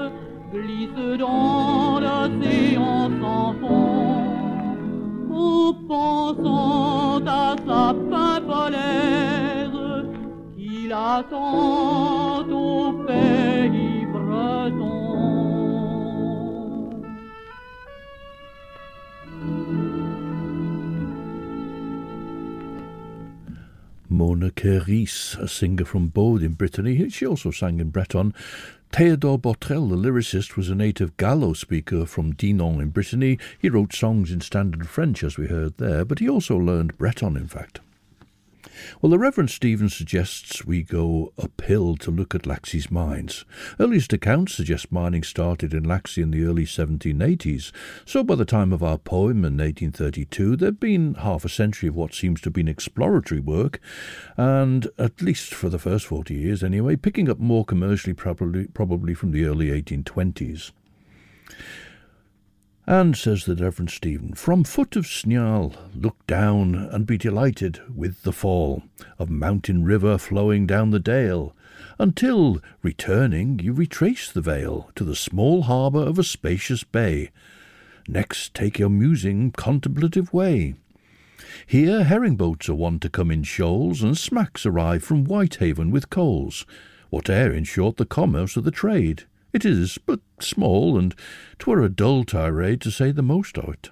glisse 0.53 1.19
dans 1.19 1.99
l'océan 2.05 3.11
sans 3.21 3.53
fond, 3.61 4.23
en 5.33 5.73
pensant 5.89 7.23
à 7.27 7.57
sa 7.67 7.85
paimpolaise 8.11 9.81
qu'il 10.57 10.93
attend 10.93 12.45
Mona 24.31 24.51
Keris, 24.53 25.37
a 25.41 25.49
singer 25.49 25.85
from 25.85 26.07
Bode 26.07 26.45
in 26.45 26.53
Brittany. 26.53 27.11
She 27.11 27.27
also 27.27 27.51
sang 27.51 27.81
in 27.81 27.91
Breton. 27.91 28.33
Theodore 28.93 29.41
Botrel, 29.41 29.89
the 29.89 29.97
lyricist, 29.97 30.55
was 30.55 30.71
a 30.71 30.77
native 30.77 31.17
Gallo 31.17 31.53
speaker 31.53 32.07
from 32.07 32.35
Dinan 32.35 32.81
in 32.81 32.91
Brittany. 32.91 33.41
He 33.59 33.69
wrote 33.69 33.93
songs 33.93 34.31
in 34.31 34.41
standard 34.41 34.89
French, 34.89 35.25
as 35.25 35.37
we 35.37 35.49
heard 35.49 35.79
there, 35.79 36.05
but 36.05 36.21
he 36.21 36.29
also 36.29 36.57
learned 36.57 36.97
Breton, 36.97 37.37
in 37.37 37.49
fact. 37.49 37.81
Well, 39.01 39.11
the 39.11 39.19
Reverend 39.19 39.51
Stephen 39.51 39.89
suggests 39.89 40.65
we 40.65 40.83
go 40.83 41.33
uphill 41.39 41.97
to 41.97 42.11
look 42.11 42.35
at 42.35 42.43
Laxey's 42.43 42.91
mines. 42.91 43.45
Earliest 43.79 44.13
accounts 44.13 44.55
suggest 44.55 44.93
mining 44.93 45.23
started 45.23 45.73
in 45.73 45.85
Laxey 45.85 46.23
in 46.23 46.31
the 46.31 46.45
early 46.45 46.65
1780s, 46.65 47.73
so 48.05 48.23
by 48.23 48.35
the 48.35 48.45
time 48.45 48.73
of 48.73 48.83
our 48.83 48.99
poem 48.99 49.45
in 49.45 49.57
1832 49.57 50.57
there'd 50.57 50.81
been 50.81 51.15
half 51.15 51.45
a 51.45 51.49
century 51.49 51.89
of 51.89 51.97
what 51.97 52.15
seems 52.15 52.41
to 52.41 52.47
have 52.47 52.55
been 52.55 52.69
exploratory 52.69 53.41
work, 53.41 53.81
and 54.37 54.89
at 54.99 55.23
least 55.23 55.55
for 55.55 55.69
the 55.69 55.79
first 55.79 56.07
40 56.07 56.35
years 56.35 56.63
anyway, 56.63 56.97
picking 56.97 57.29
up 57.29 57.39
more 57.39 57.65
commercially 57.65 58.15
probably, 58.15 58.67
probably 58.67 59.15
from 59.15 59.33
the 59.33 59.45
early 59.45 59.69
1820s. 59.69 60.73
And, 62.91 63.17
says 63.17 63.45
the 63.45 63.55
Reverend 63.55 63.91
Stephen, 63.91 64.33
from 64.35 64.65
foot 64.65 64.97
of 64.97 65.07
Snial 65.07 65.77
look 65.95 66.27
down 66.27 66.75
and 66.75 67.07
be 67.07 67.17
delighted 67.17 67.81
with 67.89 68.25
the 68.25 68.33
fall 68.33 68.83
of 69.17 69.31
mountain 69.31 69.85
river 69.85 70.19
flowing 70.19 70.67
down 70.67 70.91
the 70.91 70.99
dale, 70.99 71.55
until, 72.01 72.61
returning, 72.83 73.61
you 73.61 73.73
retrace 73.73 74.33
the 74.33 74.41
vale 74.41 74.91
to 74.97 75.05
the 75.05 75.15
small 75.15 75.63
harbour 75.63 76.01
of 76.01 76.19
a 76.19 76.25
spacious 76.25 76.83
bay. 76.83 77.31
Next 78.09 78.55
take 78.55 78.81
your 78.81 78.91
musing, 78.91 79.53
contemplative 79.53 80.33
way. 80.33 80.75
Here 81.65 82.03
herring 82.03 82.35
boats 82.35 82.69
are 82.69 82.75
wont 82.75 83.03
to 83.03 83.09
come 83.09 83.31
in 83.31 83.45
shoals, 83.45 84.03
and 84.03 84.19
smacks 84.19 84.67
arrive 84.67 85.05
from 85.05 85.27
Whitehaven 85.27 85.93
with 85.93 86.11
coals, 86.11 86.67
whate'er, 87.09 87.53
in 87.53 87.63
short, 87.63 87.99
the 87.99 88.05
commerce 88.05 88.57
of 88.57 88.65
the 88.65 88.73
trade. 88.73 89.27
It 89.53 89.65
is 89.65 89.99
but 89.99 90.21
small, 90.39 90.97
and 90.97 91.15
'twere 91.59 91.83
a 91.83 91.89
dull 91.89 92.25
tirade 92.25 92.81
to 92.83 92.91
say 92.91 93.11
the 93.11 93.23
most 93.23 93.59
of 93.59 93.69
it. 93.69 93.91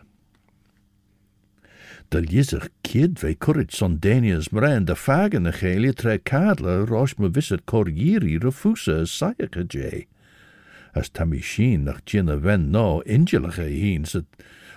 De 2.11 2.23
lizach 2.23 2.71
kid 2.83 3.19
ve 3.19 3.35
currit 3.35 3.71
son 3.71 3.99
danias 3.99 4.51
mren 4.51 4.87
de 4.87 4.95
fagen 4.95 5.43
na 5.43 5.51
chélia 5.51 5.95
tre 5.95 6.19
rosh 6.87 7.19
me 7.19 7.29
visit 7.29 7.67
corgiri 7.67 8.39
refusa 8.39 9.03
as 9.03 9.11
sayacha 9.11 9.67
jay. 9.69 10.07
As 10.95 11.11
tammy 11.11 11.41
sheen 11.41 11.85
nach 11.85 12.05
gin 12.07 12.31
a 12.31 12.37
ven 12.37 12.71
no 12.71 13.03
injulacha 13.05 13.69
heen 13.69 14.07
sa 14.07 14.21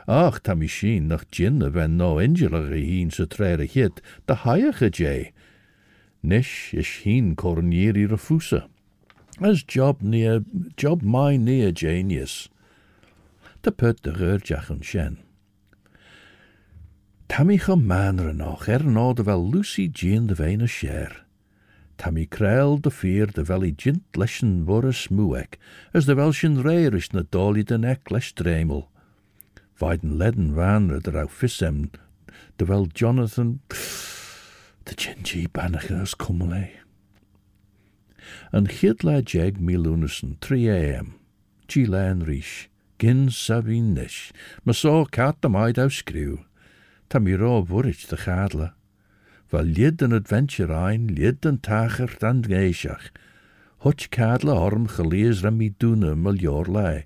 Ach 0.07 0.43
tammy 0.43 0.67
sheen 0.67 1.07
nach 1.07 1.29
gin 1.31 1.61
a 1.61 1.69
ven 1.69 1.95
no 1.95 2.15
injulacha 2.15 2.75
heen 2.75 3.11
sa 3.11 3.25
tre 3.25 3.53
a 3.53 3.65
hit 3.65 4.01
de 4.27 4.35
hayacha 4.35 4.91
jay. 4.91 5.31
Nish 6.21 6.73
is 6.73 6.87
heen 7.03 7.35
corgiri 7.35 8.09
refusa. 8.09 8.67
As 9.39 9.63
job 9.63 10.01
near 10.01 10.43
job 10.75 11.01
my 11.01 11.37
near 11.37 11.71
genius. 11.71 12.49
De 13.61 13.71
put 13.71 14.03
de 14.03 14.11
geurjach 14.11 14.69
an 14.69 14.81
shen. 14.81 15.17
Tammy 17.27 17.57
manere 17.75 18.33
noch 18.33 18.67
er 18.67 18.83
no 18.83 19.13
de 19.13 19.23
wel 19.23 19.49
Lucy 19.49 19.87
Jean 19.87 20.27
de 20.27 20.35
veine 20.35 20.67
share. 20.67 21.23
Tammy 21.95 22.25
kruil 22.25 22.81
de 22.81 22.91
vier 22.91 23.31
de 23.31 23.43
wel 23.43 23.63
i 23.63 23.73
jint 23.77 24.03
leschen 24.17 24.65
wore 24.65 24.91
smoek, 24.91 25.57
as 25.93 26.05
de 26.05 26.15
welschen 26.15 26.61
reiris 26.61 27.11
na 27.13 27.23
dolly 27.29 27.63
de 27.63 27.77
nek 27.77 28.09
les 28.09 28.33
dremel. 28.33 28.89
Weiden 29.79 30.17
ledden 30.17 30.55
wanre 30.55 30.99
der 30.99 31.17
au 31.21 31.27
fissem, 31.27 31.91
de 32.57 32.65
wel 32.65 32.87
Jonathan, 32.93 33.61
de 34.83 34.93
gingy 34.95 35.47
banachers 35.47 36.15
kummele 36.15 36.80
an 38.51 38.67
chiad 38.67 39.03
jeg 39.33 39.59
me 39.59 39.75
míúnas 39.75 40.23
an 40.23 40.37
3am, 40.41 41.13
tí 41.67 41.87
lean 41.87 42.25
gin 42.99 43.29
sa 43.29 43.61
bhí 43.61 43.81
níis, 43.81 44.31
mas 44.65 44.85
cat 45.11 45.45
am 45.45 45.53
maid 45.53 45.77
á 45.77 45.89
scrú, 45.89 46.43
Tá 47.09 47.19
de 48.07 48.15
chadla, 48.15 48.73
Ba 49.51 49.61
lid 49.61 50.01
an 50.01 50.13
adventure 50.13 50.71
ein 50.71 51.07
lid 51.07 51.45
an 51.45 51.57
tachart 51.57 52.19
dan 52.19 52.41
géiseach, 52.41 53.11
Thit 53.83 54.11
cadla 54.11 54.53
orm 54.55 54.87
gelías 54.87 55.41
dúna 55.79 56.15
me 56.15 56.31
leor 56.31 56.67
lei. 56.69 57.05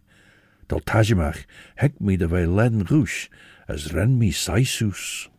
Dal 0.68 0.82
taiisiach 0.82 1.46
heic 1.80 2.02
mí 2.02 2.18
len 2.46 2.84
as 3.68 3.94
ren 3.94 4.20
mi 4.20 4.32
saisús. 4.32 5.30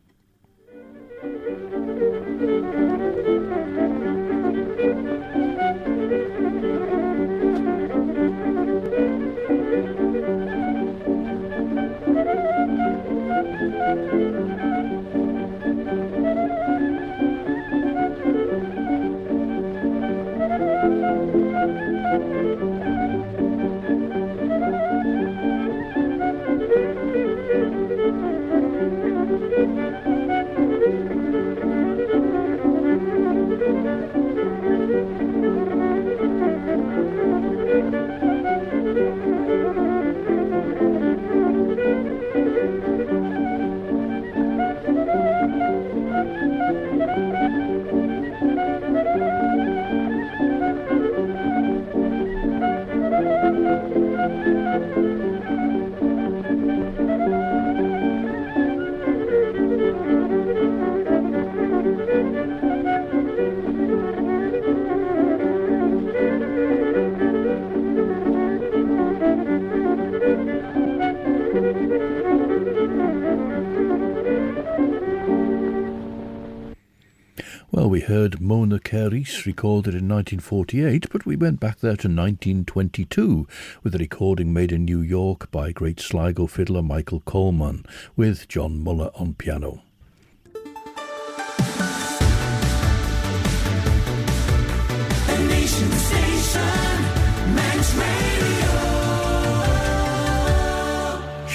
Caris 78.86 79.44
recorded 79.46 79.96
in 79.96 80.08
1948, 80.08 81.10
but 81.10 81.26
we 81.26 81.34
went 81.34 81.58
back 81.58 81.80
there 81.80 81.96
to 81.96 82.06
1922 82.06 83.48
with 83.82 83.96
a 83.96 83.98
recording 83.98 84.52
made 84.52 84.70
in 84.70 84.84
New 84.84 85.00
York 85.00 85.50
by 85.50 85.72
great 85.72 85.98
Sligo 85.98 86.46
fiddler 86.46 86.82
Michael 86.82 87.18
Coleman 87.18 87.84
with 88.14 88.46
John 88.46 88.78
Muller 88.78 89.10
on 89.16 89.34
piano. 89.34 89.82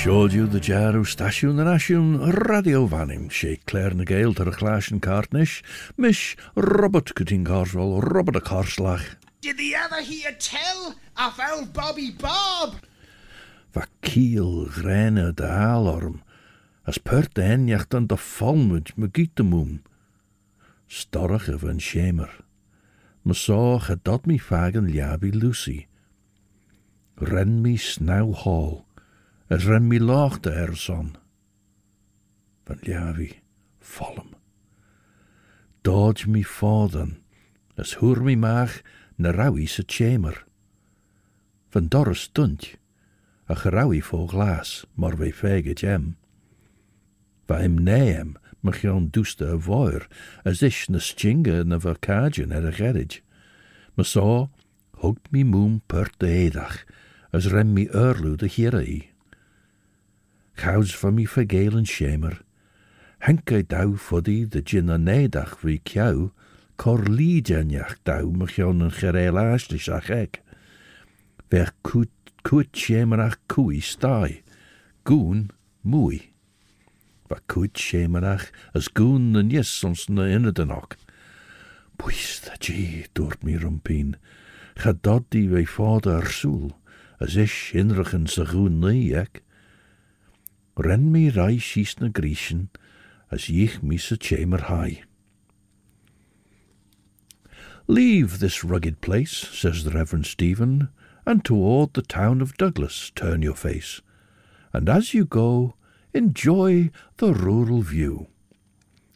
Sioldiú 0.01 0.47
de 0.49 0.59
the 0.59 1.05
staisiún 1.05 1.59
radio 2.33 2.87
van 2.87 3.09
hem. 3.09 3.29
Shake 3.29 3.93
na 3.93 4.03
géil 4.03 4.33
ar 4.39 4.47
a 4.47 4.51
chláisian 4.51 4.99
Cartnish, 4.99 5.61
miss 5.95 6.35
Robert 6.55 7.13
Cutting 7.13 7.45
tín 7.45 8.01
Robert 8.01 8.35
a 8.35 8.41
cáslach. 8.41 9.17
Did 9.41 9.57
the 9.57 9.75
ever 9.75 10.01
hear 10.01 10.33
tell 10.39 10.95
of 11.15 11.39
old 11.39 11.71
Bobby 11.71 12.09
Bob? 12.09 12.81
Va 13.75 13.85
kiel 14.01 14.65
de 15.35 15.45
alarm. 15.45 16.23
as 16.83 16.97
purt 16.97 17.37
enjacht 17.37 17.93
en 17.93 18.07
de 18.07 18.17
Falmud 18.17 18.91
me 18.95 19.07
gietemoem. 19.11 19.81
Storch 20.87 21.49
of 21.53 21.61
een 21.61 21.81
schemer. 21.81 22.43
Me 23.21 23.33
had 23.85 23.99
dat 24.01 24.25
me 24.25 24.39
fagen 24.39 24.91
jabi 24.91 25.29
Lucy. 25.29 25.85
Ren 27.15 27.61
me 27.61 27.77
snauw 27.77 28.33
hall 28.33 28.85
er 29.51 29.61
zijn 29.61 29.87
milaagden, 29.87 30.53
herzan. 30.53 31.15
Van 32.63 32.77
Ljavi, 32.81 33.39
vallen. 33.79 34.29
Dodge 35.81 36.29
me 36.29 36.45
vaden, 36.45 37.17
as 37.75 37.95
hoor 37.95 38.23
me 38.23 38.35
maag 38.35 38.81
naar 39.15 39.35
rauwe 39.35 39.67
se 39.67 39.83
chamer. 39.85 40.45
Van 41.69 41.87
dorre 41.87 42.13
stunt, 42.13 42.77
a 43.47 43.55
gerauwe 43.55 44.01
vo 44.01 44.27
glas, 44.27 44.87
maar 44.93 45.17
we 45.17 45.33
fege 45.33 45.73
jem. 45.73 46.17
Va 47.45 47.57
hem 47.57 47.83
neem, 47.83 48.35
mag 48.59 48.81
je 48.81 48.91
aan 48.91 49.07
duste 49.11 49.47
a 49.47 49.57
voer, 49.59 50.07
as 50.43 50.61
ish 50.61 50.87
na 50.87 50.99
stinger 50.99 51.65
na 51.65 51.79
vacagen 51.79 52.51
er 52.51 52.67
a 52.67 52.71
gerig. 52.71 53.21
Maar 53.93 54.05
zo, 54.05 54.49
hoogt 54.91 55.31
me 55.31 55.43
moem 55.43 55.81
per 55.85 56.11
de 56.17 56.27
edag, 56.27 56.83
as 57.31 57.47
rem 57.47 57.73
me 57.73 57.89
urlu 57.93 58.35
de 58.35 58.47
hierai. 58.47 59.10
Voor 60.53 61.13
mij 61.13 61.25
vergeil 61.25 61.77
en 61.77 61.85
schemer, 61.85 62.41
hank 63.17 63.49
ik 63.49 63.69
dauw 63.69 63.95
voor 63.95 64.23
de 64.23 64.61
gin 64.63 64.89
en 64.89 65.03
neidach 65.03 65.61
wi 65.61 65.79
kyouw, 65.83 66.33
cor 66.75 67.09
liegenjach 67.09 67.97
dauw, 68.03 68.29
mij 68.29 68.47
jon 68.55 68.81
en 68.81 68.91
gereel 68.91 69.57
schemerach 69.57 69.89
ach 69.89 70.09
ek. 70.09 70.41
Ver 71.49 71.71
kuit 72.41 72.67
schemer 72.71 73.19
ach 73.19 73.37
coei 73.45 73.81
stai, 73.81 74.41
goon, 75.03 75.49
moei. 75.81 76.31
Ver 77.27 77.41
kuit 77.45 77.77
schemer 77.77 78.25
ach 78.25 78.49
as 78.73 78.89
goon 78.93 79.35
en 79.35 79.49
yis 79.49 79.77
soms 79.79 80.07
na 80.07 80.23
hinderden 80.23 80.71
ook. 80.71 80.95
Puiss 81.95 82.41
dat 82.41 82.65
je, 82.65 83.05
doort 83.11 83.43
mij 83.43 83.53
rumpien, 83.53 84.15
ga 84.73 84.93
doddy 85.01 85.47
wi 85.49 85.65
vader 85.65 86.23
er 86.23 86.31
soel, 86.31 86.71
as 87.19 87.35
ish 87.35 87.71
hinderchen 87.71 88.27
se 88.27 88.45
goon 88.45 88.81
lee 88.83 89.13
Ren 90.83 91.11
mi 91.11 91.29
rai 91.29 91.57
schies 91.57 92.01
na 92.01 92.07
griechen, 92.07 92.69
as 93.29 93.41
jich 93.41 93.83
mi 93.83 93.97
sa 93.97 94.15
chamer 94.15 94.61
hai. 94.61 95.03
Leave 97.85 98.39
this 98.39 98.63
rugged 98.63 98.99
place, 98.99 99.31
says 99.31 99.83
the 99.83 99.91
Reverend 99.91 100.25
Stephen, 100.25 100.89
and 101.23 101.45
toward 101.45 101.93
the 101.93 102.01
town 102.01 102.41
of 102.41 102.57
Douglas 102.57 103.11
turn 103.13 103.43
your 103.43 103.53
face, 103.53 104.01
and 104.73 104.89
as 104.89 105.13
you 105.13 105.23
go, 105.23 105.75
enjoy 106.15 106.89
the 107.17 107.31
rural 107.31 107.81
view. 107.81 108.25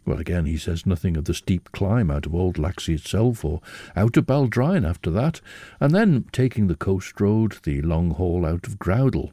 Well, 0.06 0.20
again, 0.20 0.46
he 0.46 0.58
says 0.58 0.86
nothing 0.86 1.18
of 1.18 1.26
the 1.26 1.34
steep 1.34 1.72
climb 1.72 2.12
out 2.12 2.28
of 2.28 2.36
Old 2.36 2.58
Laxey 2.58 2.94
itself 2.94 3.44
or 3.44 3.62
out 3.96 4.18
of 4.18 4.28
Baldrine 4.28 4.88
after 4.88 5.10
that, 5.10 5.42
and 5.80 5.96
then 5.96 6.26
taking 6.32 6.68
the 6.68 6.76
coast 6.76 7.20
road, 7.20 7.58
the 7.64 7.82
long 7.82 8.12
haul 8.12 8.46
out 8.46 8.68
of 8.68 8.78
Groudle. 8.78 9.32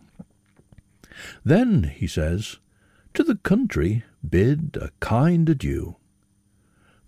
Then, 1.45 1.85
he 1.85 2.07
says, 2.07 2.59
to 3.15 3.23
the 3.23 3.37
country 3.37 4.05
bid 4.29 4.79
a 4.81 4.91
kind 5.01 5.49
adieu. 5.49 5.97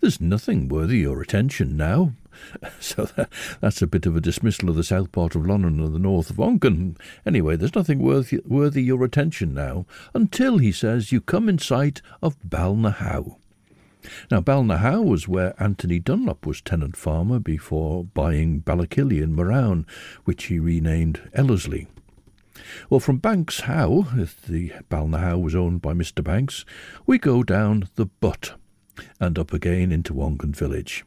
There's 0.00 0.20
nothing 0.20 0.68
worthy 0.68 0.98
your 0.98 1.22
attention 1.22 1.76
now. 1.76 2.12
So 2.80 3.04
that, 3.04 3.30
that's 3.60 3.80
a 3.80 3.86
bit 3.86 4.06
of 4.06 4.16
a 4.16 4.20
dismissal 4.20 4.68
of 4.68 4.76
the 4.76 4.84
south 4.84 5.12
part 5.12 5.34
of 5.34 5.42
Lonan 5.42 5.82
and 5.82 5.94
the 5.94 5.98
north 5.98 6.30
of 6.30 6.36
Onchan. 6.36 6.98
Anyway, 7.24 7.56
there's 7.56 7.74
nothing 7.74 8.00
worthy, 8.00 8.40
worthy 8.44 8.82
your 8.82 9.04
attention 9.04 9.54
now 9.54 9.86
until, 10.12 10.58
he 10.58 10.72
says, 10.72 11.12
you 11.12 11.20
come 11.20 11.48
in 11.48 11.58
sight 11.58 12.02
of 12.22 12.36
Balnahow. 12.42 13.36
Now, 14.30 14.40
Balnahow 14.40 15.02
was 15.02 15.28
where 15.28 15.54
Anthony 15.62 15.98
Dunlop 15.98 16.44
was 16.44 16.60
tenant 16.60 16.96
farmer 16.96 17.38
before 17.38 18.04
buying 18.04 18.60
Ballakilly 18.60 19.22
in 19.22 19.34
Marown, 19.34 19.86
which 20.24 20.44
he 20.44 20.58
renamed 20.58 21.30
Ellerslie. 21.32 21.86
Well, 22.90 23.00
from 23.00 23.18
Banks 23.18 23.60
Howe, 23.60 24.06
if 24.16 24.42
the 24.42 24.70
Balnahow 24.90 25.40
was 25.40 25.54
owned 25.54 25.82
by 25.82 25.92
Mr. 25.92 26.22
Banks, 26.22 26.64
we 27.06 27.18
go 27.18 27.42
down 27.42 27.88
the 27.94 28.06
Butt 28.06 28.54
and 29.20 29.38
up 29.38 29.52
again 29.52 29.92
into 29.92 30.14
Onchan 30.14 30.54
village. 30.54 31.04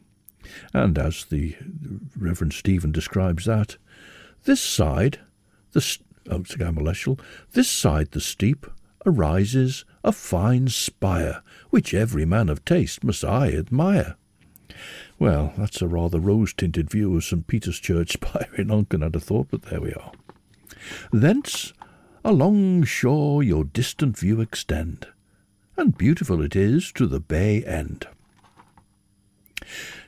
And 0.72 0.98
as 0.98 1.24
the 1.24 1.56
Reverend 2.16 2.52
Stephen 2.52 2.92
describes 2.92 3.44
that, 3.44 3.76
this 4.44 4.60
side, 4.60 5.20
the 5.72 5.98
oh, 6.30 7.16
this 7.52 7.70
side 7.70 8.10
the 8.12 8.20
steep, 8.20 8.66
arises 9.06 9.84
a 10.04 10.12
fine 10.12 10.68
spire, 10.68 11.42
which 11.70 11.94
every 11.94 12.24
man 12.24 12.48
of 12.48 12.64
taste 12.64 13.04
must 13.04 13.24
I 13.24 13.48
admire. 13.52 14.16
Well, 15.18 15.52
that's 15.56 15.82
a 15.82 15.88
rather 15.88 16.20
rose-tinted 16.20 16.90
view 16.90 17.16
of 17.16 17.24
St. 17.24 17.46
Peter's 17.46 17.80
Church 17.80 18.12
spire 18.14 18.50
in 18.56 18.68
Onchan, 18.68 19.04
I'd 19.04 19.14
have 19.14 19.24
thought, 19.24 19.48
but 19.50 19.62
there 19.62 19.80
we 19.80 19.92
are. 19.92 20.12
Thence 21.12 21.72
along 22.24 22.84
shore 22.84 23.42
your 23.42 23.64
distant 23.64 24.18
view 24.18 24.40
extend, 24.40 25.06
and 25.76 25.96
beautiful 25.96 26.42
it 26.42 26.56
is 26.56 26.92
to 26.92 27.06
the 27.06 27.20
bay 27.20 27.64
end. 27.64 28.06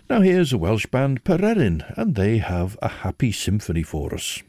Now 0.08 0.20
here's 0.20 0.52
a 0.52 0.58
Welsh 0.58 0.86
band, 0.86 1.24
Pererin, 1.24 1.84
and 1.96 2.14
they 2.14 2.38
have 2.38 2.76
a 2.82 2.88
happy 2.88 3.32
symphony 3.32 3.82
for 3.82 4.12
us. 4.14 4.42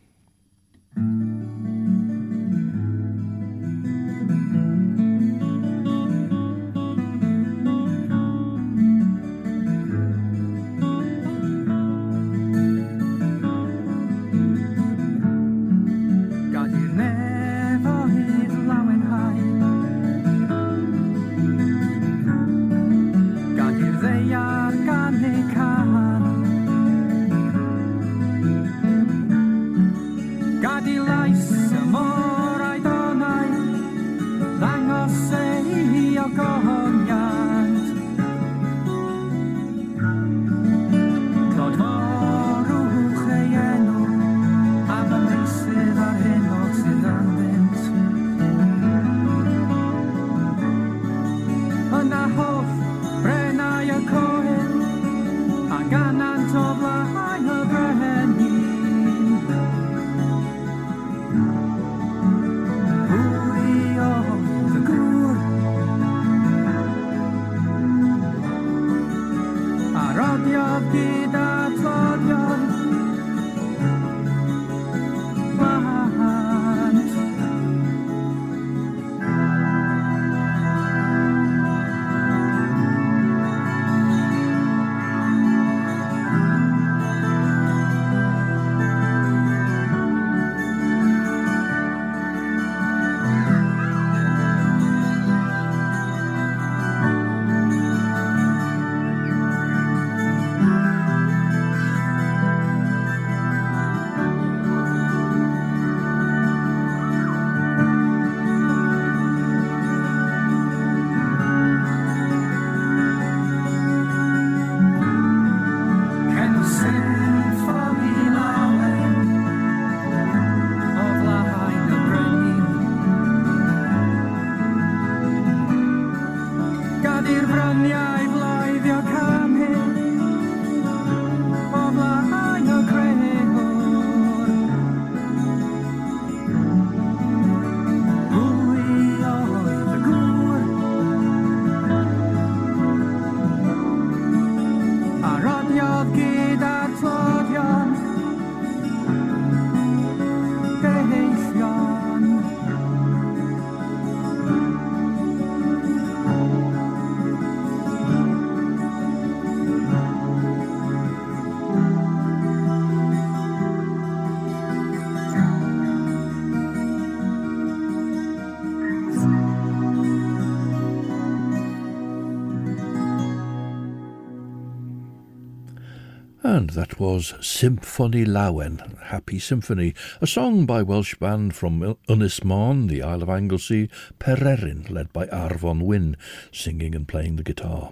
That 176.74 177.02
was 177.02 177.34
Symphony 177.42 178.24
Lawen, 178.24 178.98
Happy 179.02 179.40
Symphony, 179.40 179.94
a 180.22 180.28
song 180.28 180.66
by 180.66 180.82
Welsh 180.82 181.16
band 181.16 181.54
from 181.54 181.82
Ynys 182.08 182.46
Môn, 182.46 182.88
the 182.88 183.04
Isle 183.04 183.24
of 183.24 183.30
Anglesey, 183.30 183.90
Pererin, 184.20 184.90
led 184.90 185.12
by 185.12 185.28
Arfon 185.28 185.82
Wyn, 185.82 186.16
singing 186.50 186.96
and 186.96 187.06
playing 187.06 187.36
the 187.36 187.44
guitar. 187.44 187.92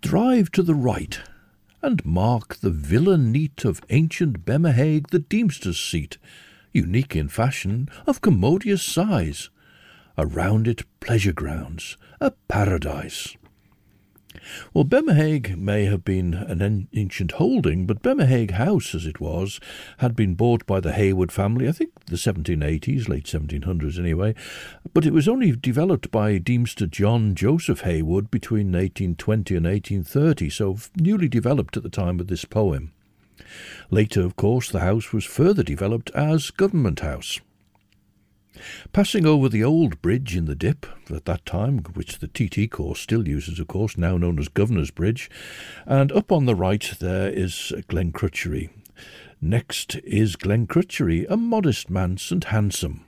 Drive 0.00 0.50
to 0.52 0.62
the 0.62 0.74
right 0.74 1.20
and 1.82 2.02
mark 2.06 2.56
the 2.56 2.70
villa 2.70 3.18
neat 3.18 3.66
of 3.66 3.82
ancient 3.90 4.46
Bemahague, 4.46 5.10
the 5.10 5.20
Deemster's 5.20 5.78
seat, 5.78 6.16
unique 6.72 7.14
in 7.14 7.28
fashion, 7.28 7.86
of 8.06 8.22
commodious 8.22 8.82
size. 8.82 9.50
Around 10.16 10.68
it 10.68 10.84
pleasure 11.00 11.34
grounds, 11.34 11.98
a 12.18 12.30
paradise. 12.48 13.36
Well, 14.72 14.84
Bemahague 14.84 15.56
may 15.56 15.86
have 15.86 16.04
been 16.04 16.34
an 16.34 16.62
an- 16.62 16.88
ancient 16.94 17.32
holding, 17.32 17.86
but 17.86 18.02
Bemahague 18.02 18.52
House, 18.52 18.94
as 18.94 19.04
it 19.04 19.20
was, 19.20 19.58
had 19.98 20.14
been 20.14 20.34
bought 20.34 20.64
by 20.66 20.78
the 20.80 20.92
Heywood 20.92 21.32
family, 21.32 21.68
I 21.68 21.72
think 21.72 21.90
the 22.06 22.16
1780s, 22.16 23.08
late 23.08 23.24
1700s 23.24 23.98
anyway, 23.98 24.34
but 24.94 25.04
it 25.04 25.12
was 25.12 25.28
only 25.28 25.52
developed 25.52 26.10
by 26.10 26.38
Deemster 26.38 26.88
John 26.88 27.34
Joseph 27.34 27.80
Heywood 27.80 28.30
between 28.30 28.68
1820 28.68 29.56
and 29.56 29.66
1830, 29.66 30.50
so 30.50 30.78
newly 30.96 31.28
developed 31.28 31.76
at 31.76 31.82
the 31.82 31.88
time 31.88 32.20
of 32.20 32.28
this 32.28 32.44
poem. 32.44 32.92
Later, 33.90 34.22
of 34.22 34.36
course, 34.36 34.70
the 34.70 34.80
house 34.80 35.12
was 35.12 35.24
further 35.24 35.64
developed 35.64 36.10
as 36.14 36.50
Government 36.50 37.00
House. 37.00 37.40
Passing 38.92 39.26
over 39.26 39.48
the 39.48 39.64
old 39.64 40.00
bridge 40.02 40.36
in 40.36 40.46
the 40.46 40.54
dip, 40.54 40.86
at 41.10 41.24
that 41.24 41.44
time, 41.46 41.78
which 41.94 42.18
the 42.18 42.28
TT 42.28 42.70
course 42.70 43.00
still 43.00 43.26
uses, 43.26 43.58
of 43.58 43.68
course, 43.68 43.96
now 43.96 44.16
known 44.16 44.38
as 44.38 44.48
Governor's 44.48 44.90
Bridge, 44.90 45.30
and 45.86 46.12
up 46.12 46.30
on 46.32 46.46
the 46.46 46.54
right 46.54 46.94
there 47.00 47.28
is 47.28 47.72
Glencrutchery. 47.88 48.70
Next 49.40 49.96
is 50.04 50.36
Glencrutchery, 50.36 51.26
a 51.30 51.36
modest 51.36 51.88
manse 51.88 52.30
and 52.30 52.44
handsome. 52.44 53.04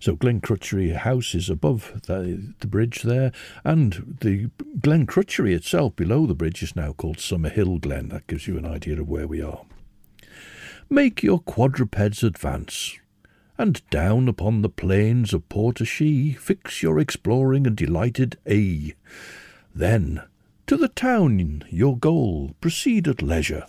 So 0.00 0.16
Glencrutchery 0.16 0.94
House 0.96 1.34
is 1.34 1.50
above 1.50 2.02
the, 2.06 2.54
the 2.60 2.66
bridge 2.66 3.02
there, 3.02 3.32
and 3.64 4.16
the 4.20 4.50
Glencrutchery 4.78 5.54
itself 5.54 5.96
below 5.96 6.26
the 6.26 6.34
bridge 6.34 6.62
is 6.62 6.76
now 6.76 6.92
called 6.92 7.18
Summerhill 7.18 7.80
Glen. 7.80 8.08
That 8.08 8.26
gives 8.26 8.46
you 8.46 8.56
an 8.58 8.66
idea 8.66 9.00
of 9.00 9.08
where 9.08 9.26
we 9.26 9.42
are. 9.42 9.64
Make 10.88 11.22
your 11.22 11.38
quadrupeds 11.38 12.22
advance, 12.22 12.98
and 13.62 13.88
down 13.90 14.26
upon 14.26 14.60
the 14.60 14.68
plains 14.68 15.32
of 15.32 15.48
Port-e-Chee 15.48 16.32
fix 16.32 16.82
your 16.82 16.98
exploring 16.98 17.64
and 17.64 17.76
delighted 17.76 18.36
eye. 18.44 18.92
Then 19.72 20.20
to 20.66 20.76
the 20.76 20.88
town 20.88 21.62
your 21.70 21.96
goal 21.96 22.56
proceed 22.60 23.06
at 23.06 23.22
leisure, 23.22 23.64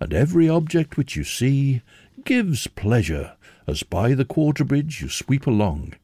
and 0.00 0.12
every 0.12 0.48
object 0.48 0.96
which 0.96 1.14
you 1.14 1.22
see 1.22 1.82
gives 2.24 2.66
pleasure 2.66 3.36
as 3.64 3.84
by 3.84 4.14
the 4.14 4.24
quarter 4.24 4.64
bridge 4.64 5.00
you 5.00 5.08
sweep 5.08 5.46
along. 5.46 5.94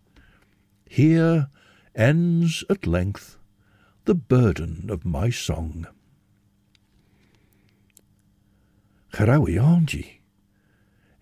Here 0.88 1.48
ends 1.96 2.62
at 2.70 2.86
length 2.86 3.36
the 4.04 4.14
burden 4.14 4.90
of 4.90 5.04
my 5.04 5.30
song. 5.30 5.88
Charawi 9.12 9.58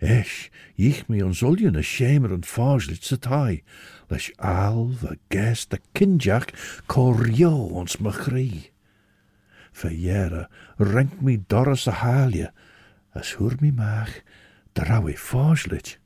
Ech, 0.06 0.52
jich 0.78 1.08
me 1.08 1.20
on 1.20 1.34
zullion 1.34 1.74
a 1.74 1.82
shamer 1.82 2.32
and 2.32 2.46
farslit 2.46 3.02
satai, 3.02 3.64
lesh 4.08 4.30
alva 4.38 5.16
guest 5.30 5.74
a 5.74 5.80
kinjak 5.98 6.54
corio 6.86 7.50
ons 7.74 7.96
machri. 7.96 8.70
Verjera, 9.74 10.46
rank 10.78 11.20
me 11.20 11.36
doris 11.36 11.88
a 11.88 11.94
halje, 12.04 12.52
as 13.16 13.34
hur 13.34 13.58
me 13.60 13.72
maag, 13.72 14.22
drawe 14.78 15.16
farslit. 15.18 15.96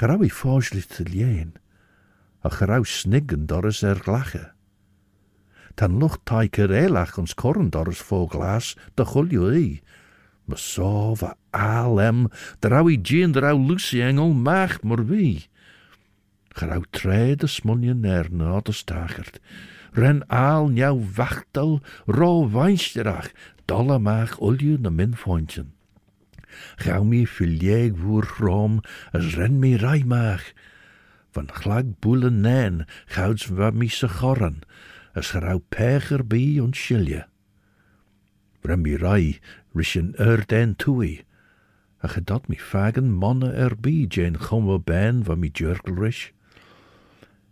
Grauwe 0.00 0.30
farslit 0.32 0.88
te 0.88 1.04
lien, 1.04 1.52
a 2.40 2.48
grauw 2.48 2.88
sniggen 2.88 3.44
doris 3.44 3.82
er 3.82 4.00
glache. 4.00 4.46
Tan 5.76 6.00
lucht 6.00 6.24
taiker 6.24 6.72
elach 6.72 7.18
ons 7.20 7.36
korren 7.36 7.68
doris 7.68 8.00
vogelaas, 8.00 8.72
de 8.96 9.04
gulju 9.04 9.52
ee. 9.52 9.82
Besova, 10.48 11.36
Alem, 11.52 12.28
drauwi 12.58 12.96
Jean, 13.02 13.32
drau 13.32 13.58
Lucy 13.60 14.00
Engel, 14.00 14.32
maag 14.32 14.80
maar 14.82 15.04
wie. 15.06 15.48
Grauw 16.56 16.82
trede 16.90 17.46
smuljen 17.46 18.04
erne 18.04 18.44
had 18.44 18.66
de 18.66 18.72
stagert. 18.72 19.40
Ren 19.92 20.24
aal 20.28 20.70
jouw 20.72 21.00
wachtel, 21.14 21.80
ro 22.06 22.48
wijnsterach, 22.50 23.30
dolle 23.64 23.98
maag 23.98 24.40
ulje 24.40 24.78
na 24.80 24.90
min 24.90 25.16
vondjen. 25.16 25.72
Gauw 26.80 27.04
mi 27.04 27.26
filjeg 27.26 27.96
woer 28.00 28.26
rom, 28.38 28.80
as 29.12 29.34
ren 29.36 29.58
mi 29.58 29.76
rijmaag. 29.76 30.52
Van 31.30 31.48
glag 31.52 31.98
boelen 32.00 32.40
nen, 32.40 32.86
gouds 33.06 33.46
wat 33.46 33.74
mi 33.74 33.88
se 33.88 34.08
gorren, 34.08 34.62
as 35.12 35.30
grau 35.30 35.60
pecher, 35.68 36.26
bij 36.26 36.60
ons 36.60 36.78
schilje. 36.78 37.26
Ren 38.62 38.80
mi 38.80 38.96
rai, 38.96 39.38
Rishin 39.74 40.14
ördein 40.18 40.76
tui, 40.76 41.24
a 42.02 42.20
dat 42.20 42.48
mi 42.48 42.56
fagen 42.56 43.10
mannen 43.12 43.54
erbi 43.54 44.06
jane 44.08 44.38
chomwa 44.38 44.78
ben 44.78 45.24
va 45.24 45.34
mi 45.34 45.50
jurgelrish. 45.50 46.32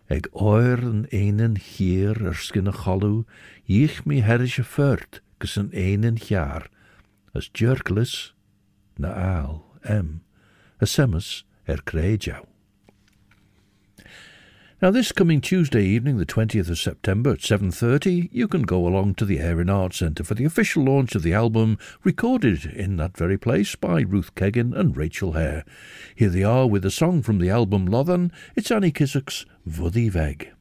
Eg 0.06 0.28
oer 0.32 0.78
een 0.82 1.06
einen 1.10 1.56
hier 1.56 2.16
erskinne 2.30 2.72
chalu, 2.72 3.24
jich 3.64 4.04
mi 4.06 4.20
herrische 4.22 4.64
furt, 4.64 5.20
gus 5.38 5.56
een 5.56 5.72
einen 5.72 6.16
jaar, 6.16 6.70
as 7.34 7.50
jurgelis 7.52 8.32
na 8.96 9.12
aal, 9.12 9.64
em, 9.82 10.22
a 10.80 10.86
semmes 10.86 11.44
er 11.64 11.82
kreidjau. 11.82 12.55
Now, 14.82 14.90
this 14.90 15.10
coming 15.10 15.40
Tuesday 15.40 15.86
evening, 15.86 16.18
the 16.18 16.26
20th 16.26 16.68
of 16.68 16.78
September 16.78 17.30
at 17.30 17.38
7.30, 17.38 18.28
you 18.30 18.46
can 18.46 18.60
go 18.60 18.86
along 18.86 19.14
to 19.14 19.24
the 19.24 19.38
Erin 19.38 19.70
Arts 19.70 19.96
Centre 19.96 20.22
for 20.22 20.34
the 20.34 20.44
official 20.44 20.84
launch 20.84 21.14
of 21.14 21.22
the 21.22 21.32
album, 21.32 21.78
recorded 22.04 22.66
in 22.66 22.98
that 22.98 23.16
very 23.16 23.38
place 23.38 23.74
by 23.74 24.02
Ruth 24.02 24.34
Keggin 24.34 24.78
and 24.78 24.94
Rachel 24.94 25.32
Hair. 25.32 25.64
Here 26.14 26.28
they 26.28 26.42
are 26.42 26.66
with 26.66 26.84
a 26.84 26.90
song 26.90 27.22
from 27.22 27.38
the 27.38 27.48
album 27.48 27.88
Lossan. 27.88 28.30
It's 28.54 28.70
Annie 28.70 28.92
Kissack's 28.92 29.46
Vuddy 29.66 30.10
Veg. 30.10 30.52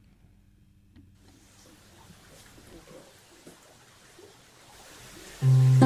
Fyddi 5.42 5.85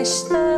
Конечно. 0.00 0.49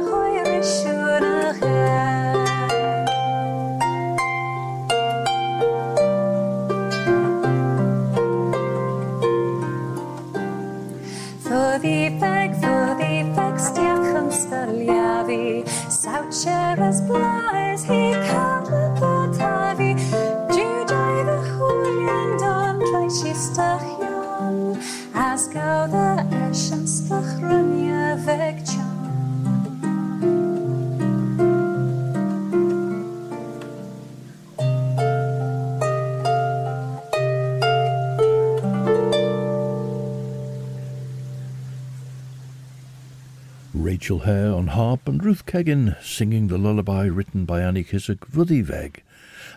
Keggin 45.52 46.02
singing 46.02 46.48
the 46.48 46.56
lullaby 46.56 47.04
written 47.04 47.44
by 47.44 47.60
Annie 47.60 47.84
Kissack, 47.84 48.20
Vuddy 48.20 48.62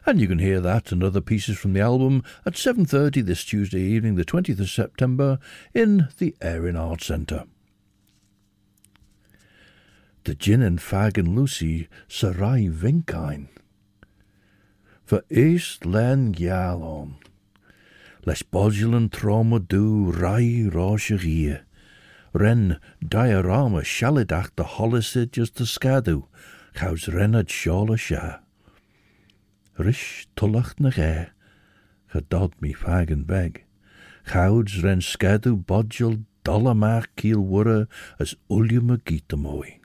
And 0.06 0.20
you 0.20 0.28
can 0.28 0.40
hear 0.40 0.60
that 0.60 0.92
and 0.92 1.02
other 1.02 1.22
pieces 1.22 1.58
from 1.58 1.72
the 1.72 1.80
album 1.80 2.22
at 2.46 2.56
7.30 2.56 3.24
this 3.26 3.46
Tuesday 3.46 3.80
evening, 3.80 4.16
the 4.16 4.26
20th 4.26 4.60
of 4.60 4.70
September, 4.70 5.40
in 5.74 6.10
the 6.18 6.36
Erin 6.42 6.76
Arts 6.76 7.06
Centre. 7.06 7.46
the 10.26 10.36
gin 10.36 10.62
and 10.62 10.80
fag 10.80 11.18
and 11.18 11.34
Lucy 11.34 11.88
sarai 12.10 12.68
vinkain. 12.68 13.48
For 15.06 15.24
east 15.30 15.86
len 15.86 16.34
les 18.26 18.44
bodulan 18.44 19.10
trauma 19.10 19.60
du 19.60 20.12
rai 20.12 20.70
rocherie, 20.70 21.62
ren 22.36 22.80
diorama 23.02 23.82
shalidach 23.82 24.50
the 24.56 24.64
holisid 24.64 25.32
just 25.32 25.56
the 25.56 25.64
scadu, 25.64 26.28
chaus 26.76 27.06
renad 27.06 27.48
shola 27.48 27.98
sha. 27.98 28.40
Rish 29.78 30.28
tullacht 30.36 30.80
na 30.80 30.90
ghe, 30.90 31.30
gedod 32.14 32.54
mi 32.60 32.74
fag 32.74 33.12
and 33.12 33.26
beg, 33.26 33.64
chauds 34.32 34.84
ren 34.84 35.00
scadu 35.00 35.56
bodjul 35.64 36.26
dollamach 36.44 37.08
kiel 37.16 37.88
as 38.20 38.36
ulium 38.50 38.92
a. 38.92 39.85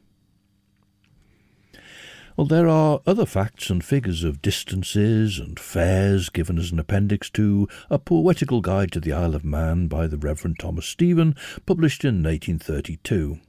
Well, 2.41 2.47
there 2.47 2.69
are 2.69 3.03
other 3.07 3.27
facts 3.27 3.69
and 3.69 3.85
figures 3.85 4.25
of 4.25 4.41
distances 4.41 5.39
and 5.39 5.61
fares 5.61 6.31
given 6.31 6.57
as 6.57 6.73
an 6.73 6.79
appendix 6.79 7.29
to 7.33 7.69
A 7.91 7.99
Poetical 7.99 8.63
Guide 8.63 8.91
to 8.93 9.01
the 9.01 9.13
Isle 9.13 9.35
of 9.35 9.45
Man 9.45 9.89
by 9.89 10.07
the 10.07 10.17
Reverend 10.17 10.59
Thomas 10.59 10.87
Stephen, 10.87 11.37
published 11.67 12.03
in 12.03 12.23
1832. 12.23 13.41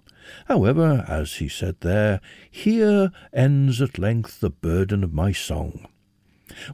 However, 0.49 1.05
as 1.07 1.35
he 1.35 1.47
said 1.47 1.77
there, 1.79 2.19
here 2.49 3.13
ends 3.31 3.81
at 3.81 3.97
length 3.97 4.41
the 4.41 4.49
burden 4.49 5.05
of 5.05 5.13
my 5.13 5.31
song. 5.31 5.87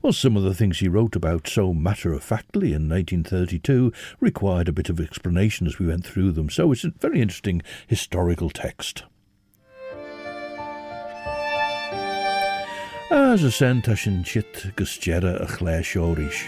Well, 0.02 0.12
some 0.12 0.36
of 0.36 0.42
the 0.42 0.56
things 0.56 0.80
he 0.80 0.88
wrote 0.88 1.16
about 1.16 1.48
so 1.48 1.72
matter 1.72 2.14
of 2.14 2.24
factly 2.24 2.70
in 2.74 2.90
1932 2.90 3.94
required 4.20 4.68
a 4.68 4.74
bit 4.74 4.90
of 4.90 5.00
explanation 5.00 5.68
as 5.68 5.78
we 5.78 5.86
went 5.86 6.04
through 6.04 6.32
them, 6.32 6.50
so 6.50 6.72
it's 6.72 6.84
a 6.84 6.90
very 7.00 7.22
interesting 7.22 7.62
historical 7.86 8.50
text. 8.50 9.04
As 13.10 13.42
a 13.44 13.52
sin 13.52 13.82
chit 14.26 14.76
gusjera 14.76 15.42
a 15.42 15.46
chléisióris. 15.46 16.44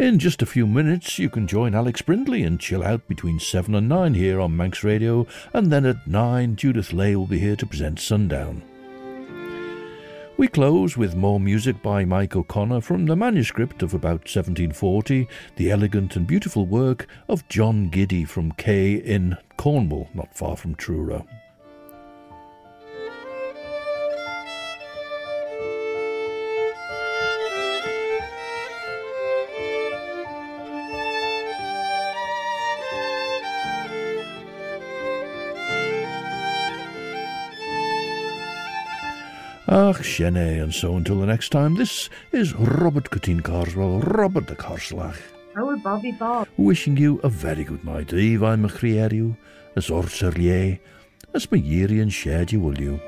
In 0.00 0.18
just 0.18 0.42
a 0.42 0.46
few 0.46 0.66
minutes, 0.66 1.16
you 1.16 1.30
can 1.30 1.46
join 1.46 1.76
Alex 1.76 2.02
Brindley 2.02 2.42
and 2.42 2.58
chill 2.58 2.82
out 2.82 3.06
between 3.06 3.38
7 3.38 3.72
and 3.72 3.88
9 3.88 4.14
here 4.14 4.40
on 4.40 4.56
Manx 4.56 4.82
Radio, 4.82 5.28
and 5.52 5.70
then 5.70 5.86
at 5.86 6.08
9, 6.08 6.56
Judith 6.56 6.92
Lay 6.92 7.14
will 7.14 7.28
be 7.28 7.38
here 7.38 7.54
to 7.54 7.66
present 7.66 8.00
Sundown. 8.00 8.62
We 10.36 10.48
close 10.48 10.96
with 10.96 11.14
more 11.14 11.38
music 11.38 11.80
by 11.80 12.04
Mike 12.04 12.34
O'Connor 12.34 12.80
from 12.80 13.06
the 13.06 13.14
manuscript 13.14 13.80
of 13.80 13.94
about 13.94 14.26
1740, 14.26 15.28
the 15.54 15.70
elegant 15.70 16.16
and 16.16 16.26
beautiful 16.26 16.66
work 16.66 17.06
of 17.28 17.46
John 17.48 17.90
Giddy 17.90 18.24
from 18.24 18.50
Kea 18.52 18.96
in 18.96 19.36
Cornwall, 19.56 20.08
not 20.14 20.36
far 20.36 20.56
from 20.56 20.74
Truro. 20.74 21.28
Ach, 39.72 40.02
Shene, 40.02 40.60
and 40.60 40.74
so 40.74 40.96
until 40.96 41.20
the 41.20 41.26
next 41.26 41.50
time, 41.50 41.76
this 41.76 42.10
is 42.32 42.54
Robert 42.54 43.08
Corteen 43.08 43.40
Carswell, 43.40 44.00
Robert 44.00 44.48
the 44.48 44.56
Carslach, 44.56 45.16
oh, 45.56 45.68
Our 45.68 45.76
Bobby 45.76 46.10
Bob. 46.10 46.48
wishing 46.56 46.96
you 46.96 47.20
a 47.22 47.28
very 47.28 47.62
good 47.62 47.84
night. 47.84 48.12
Eve, 48.12 48.42
I'm 48.42 48.64
a 48.64 48.68
as 49.76 49.86
orser 49.86 50.36
ye, 50.36 50.80
as 51.34 51.48
my 51.52 51.58
yeary 51.58 52.02
and 52.02 52.12
you 52.50 52.58
will. 52.58 52.80
You. 52.80 53.00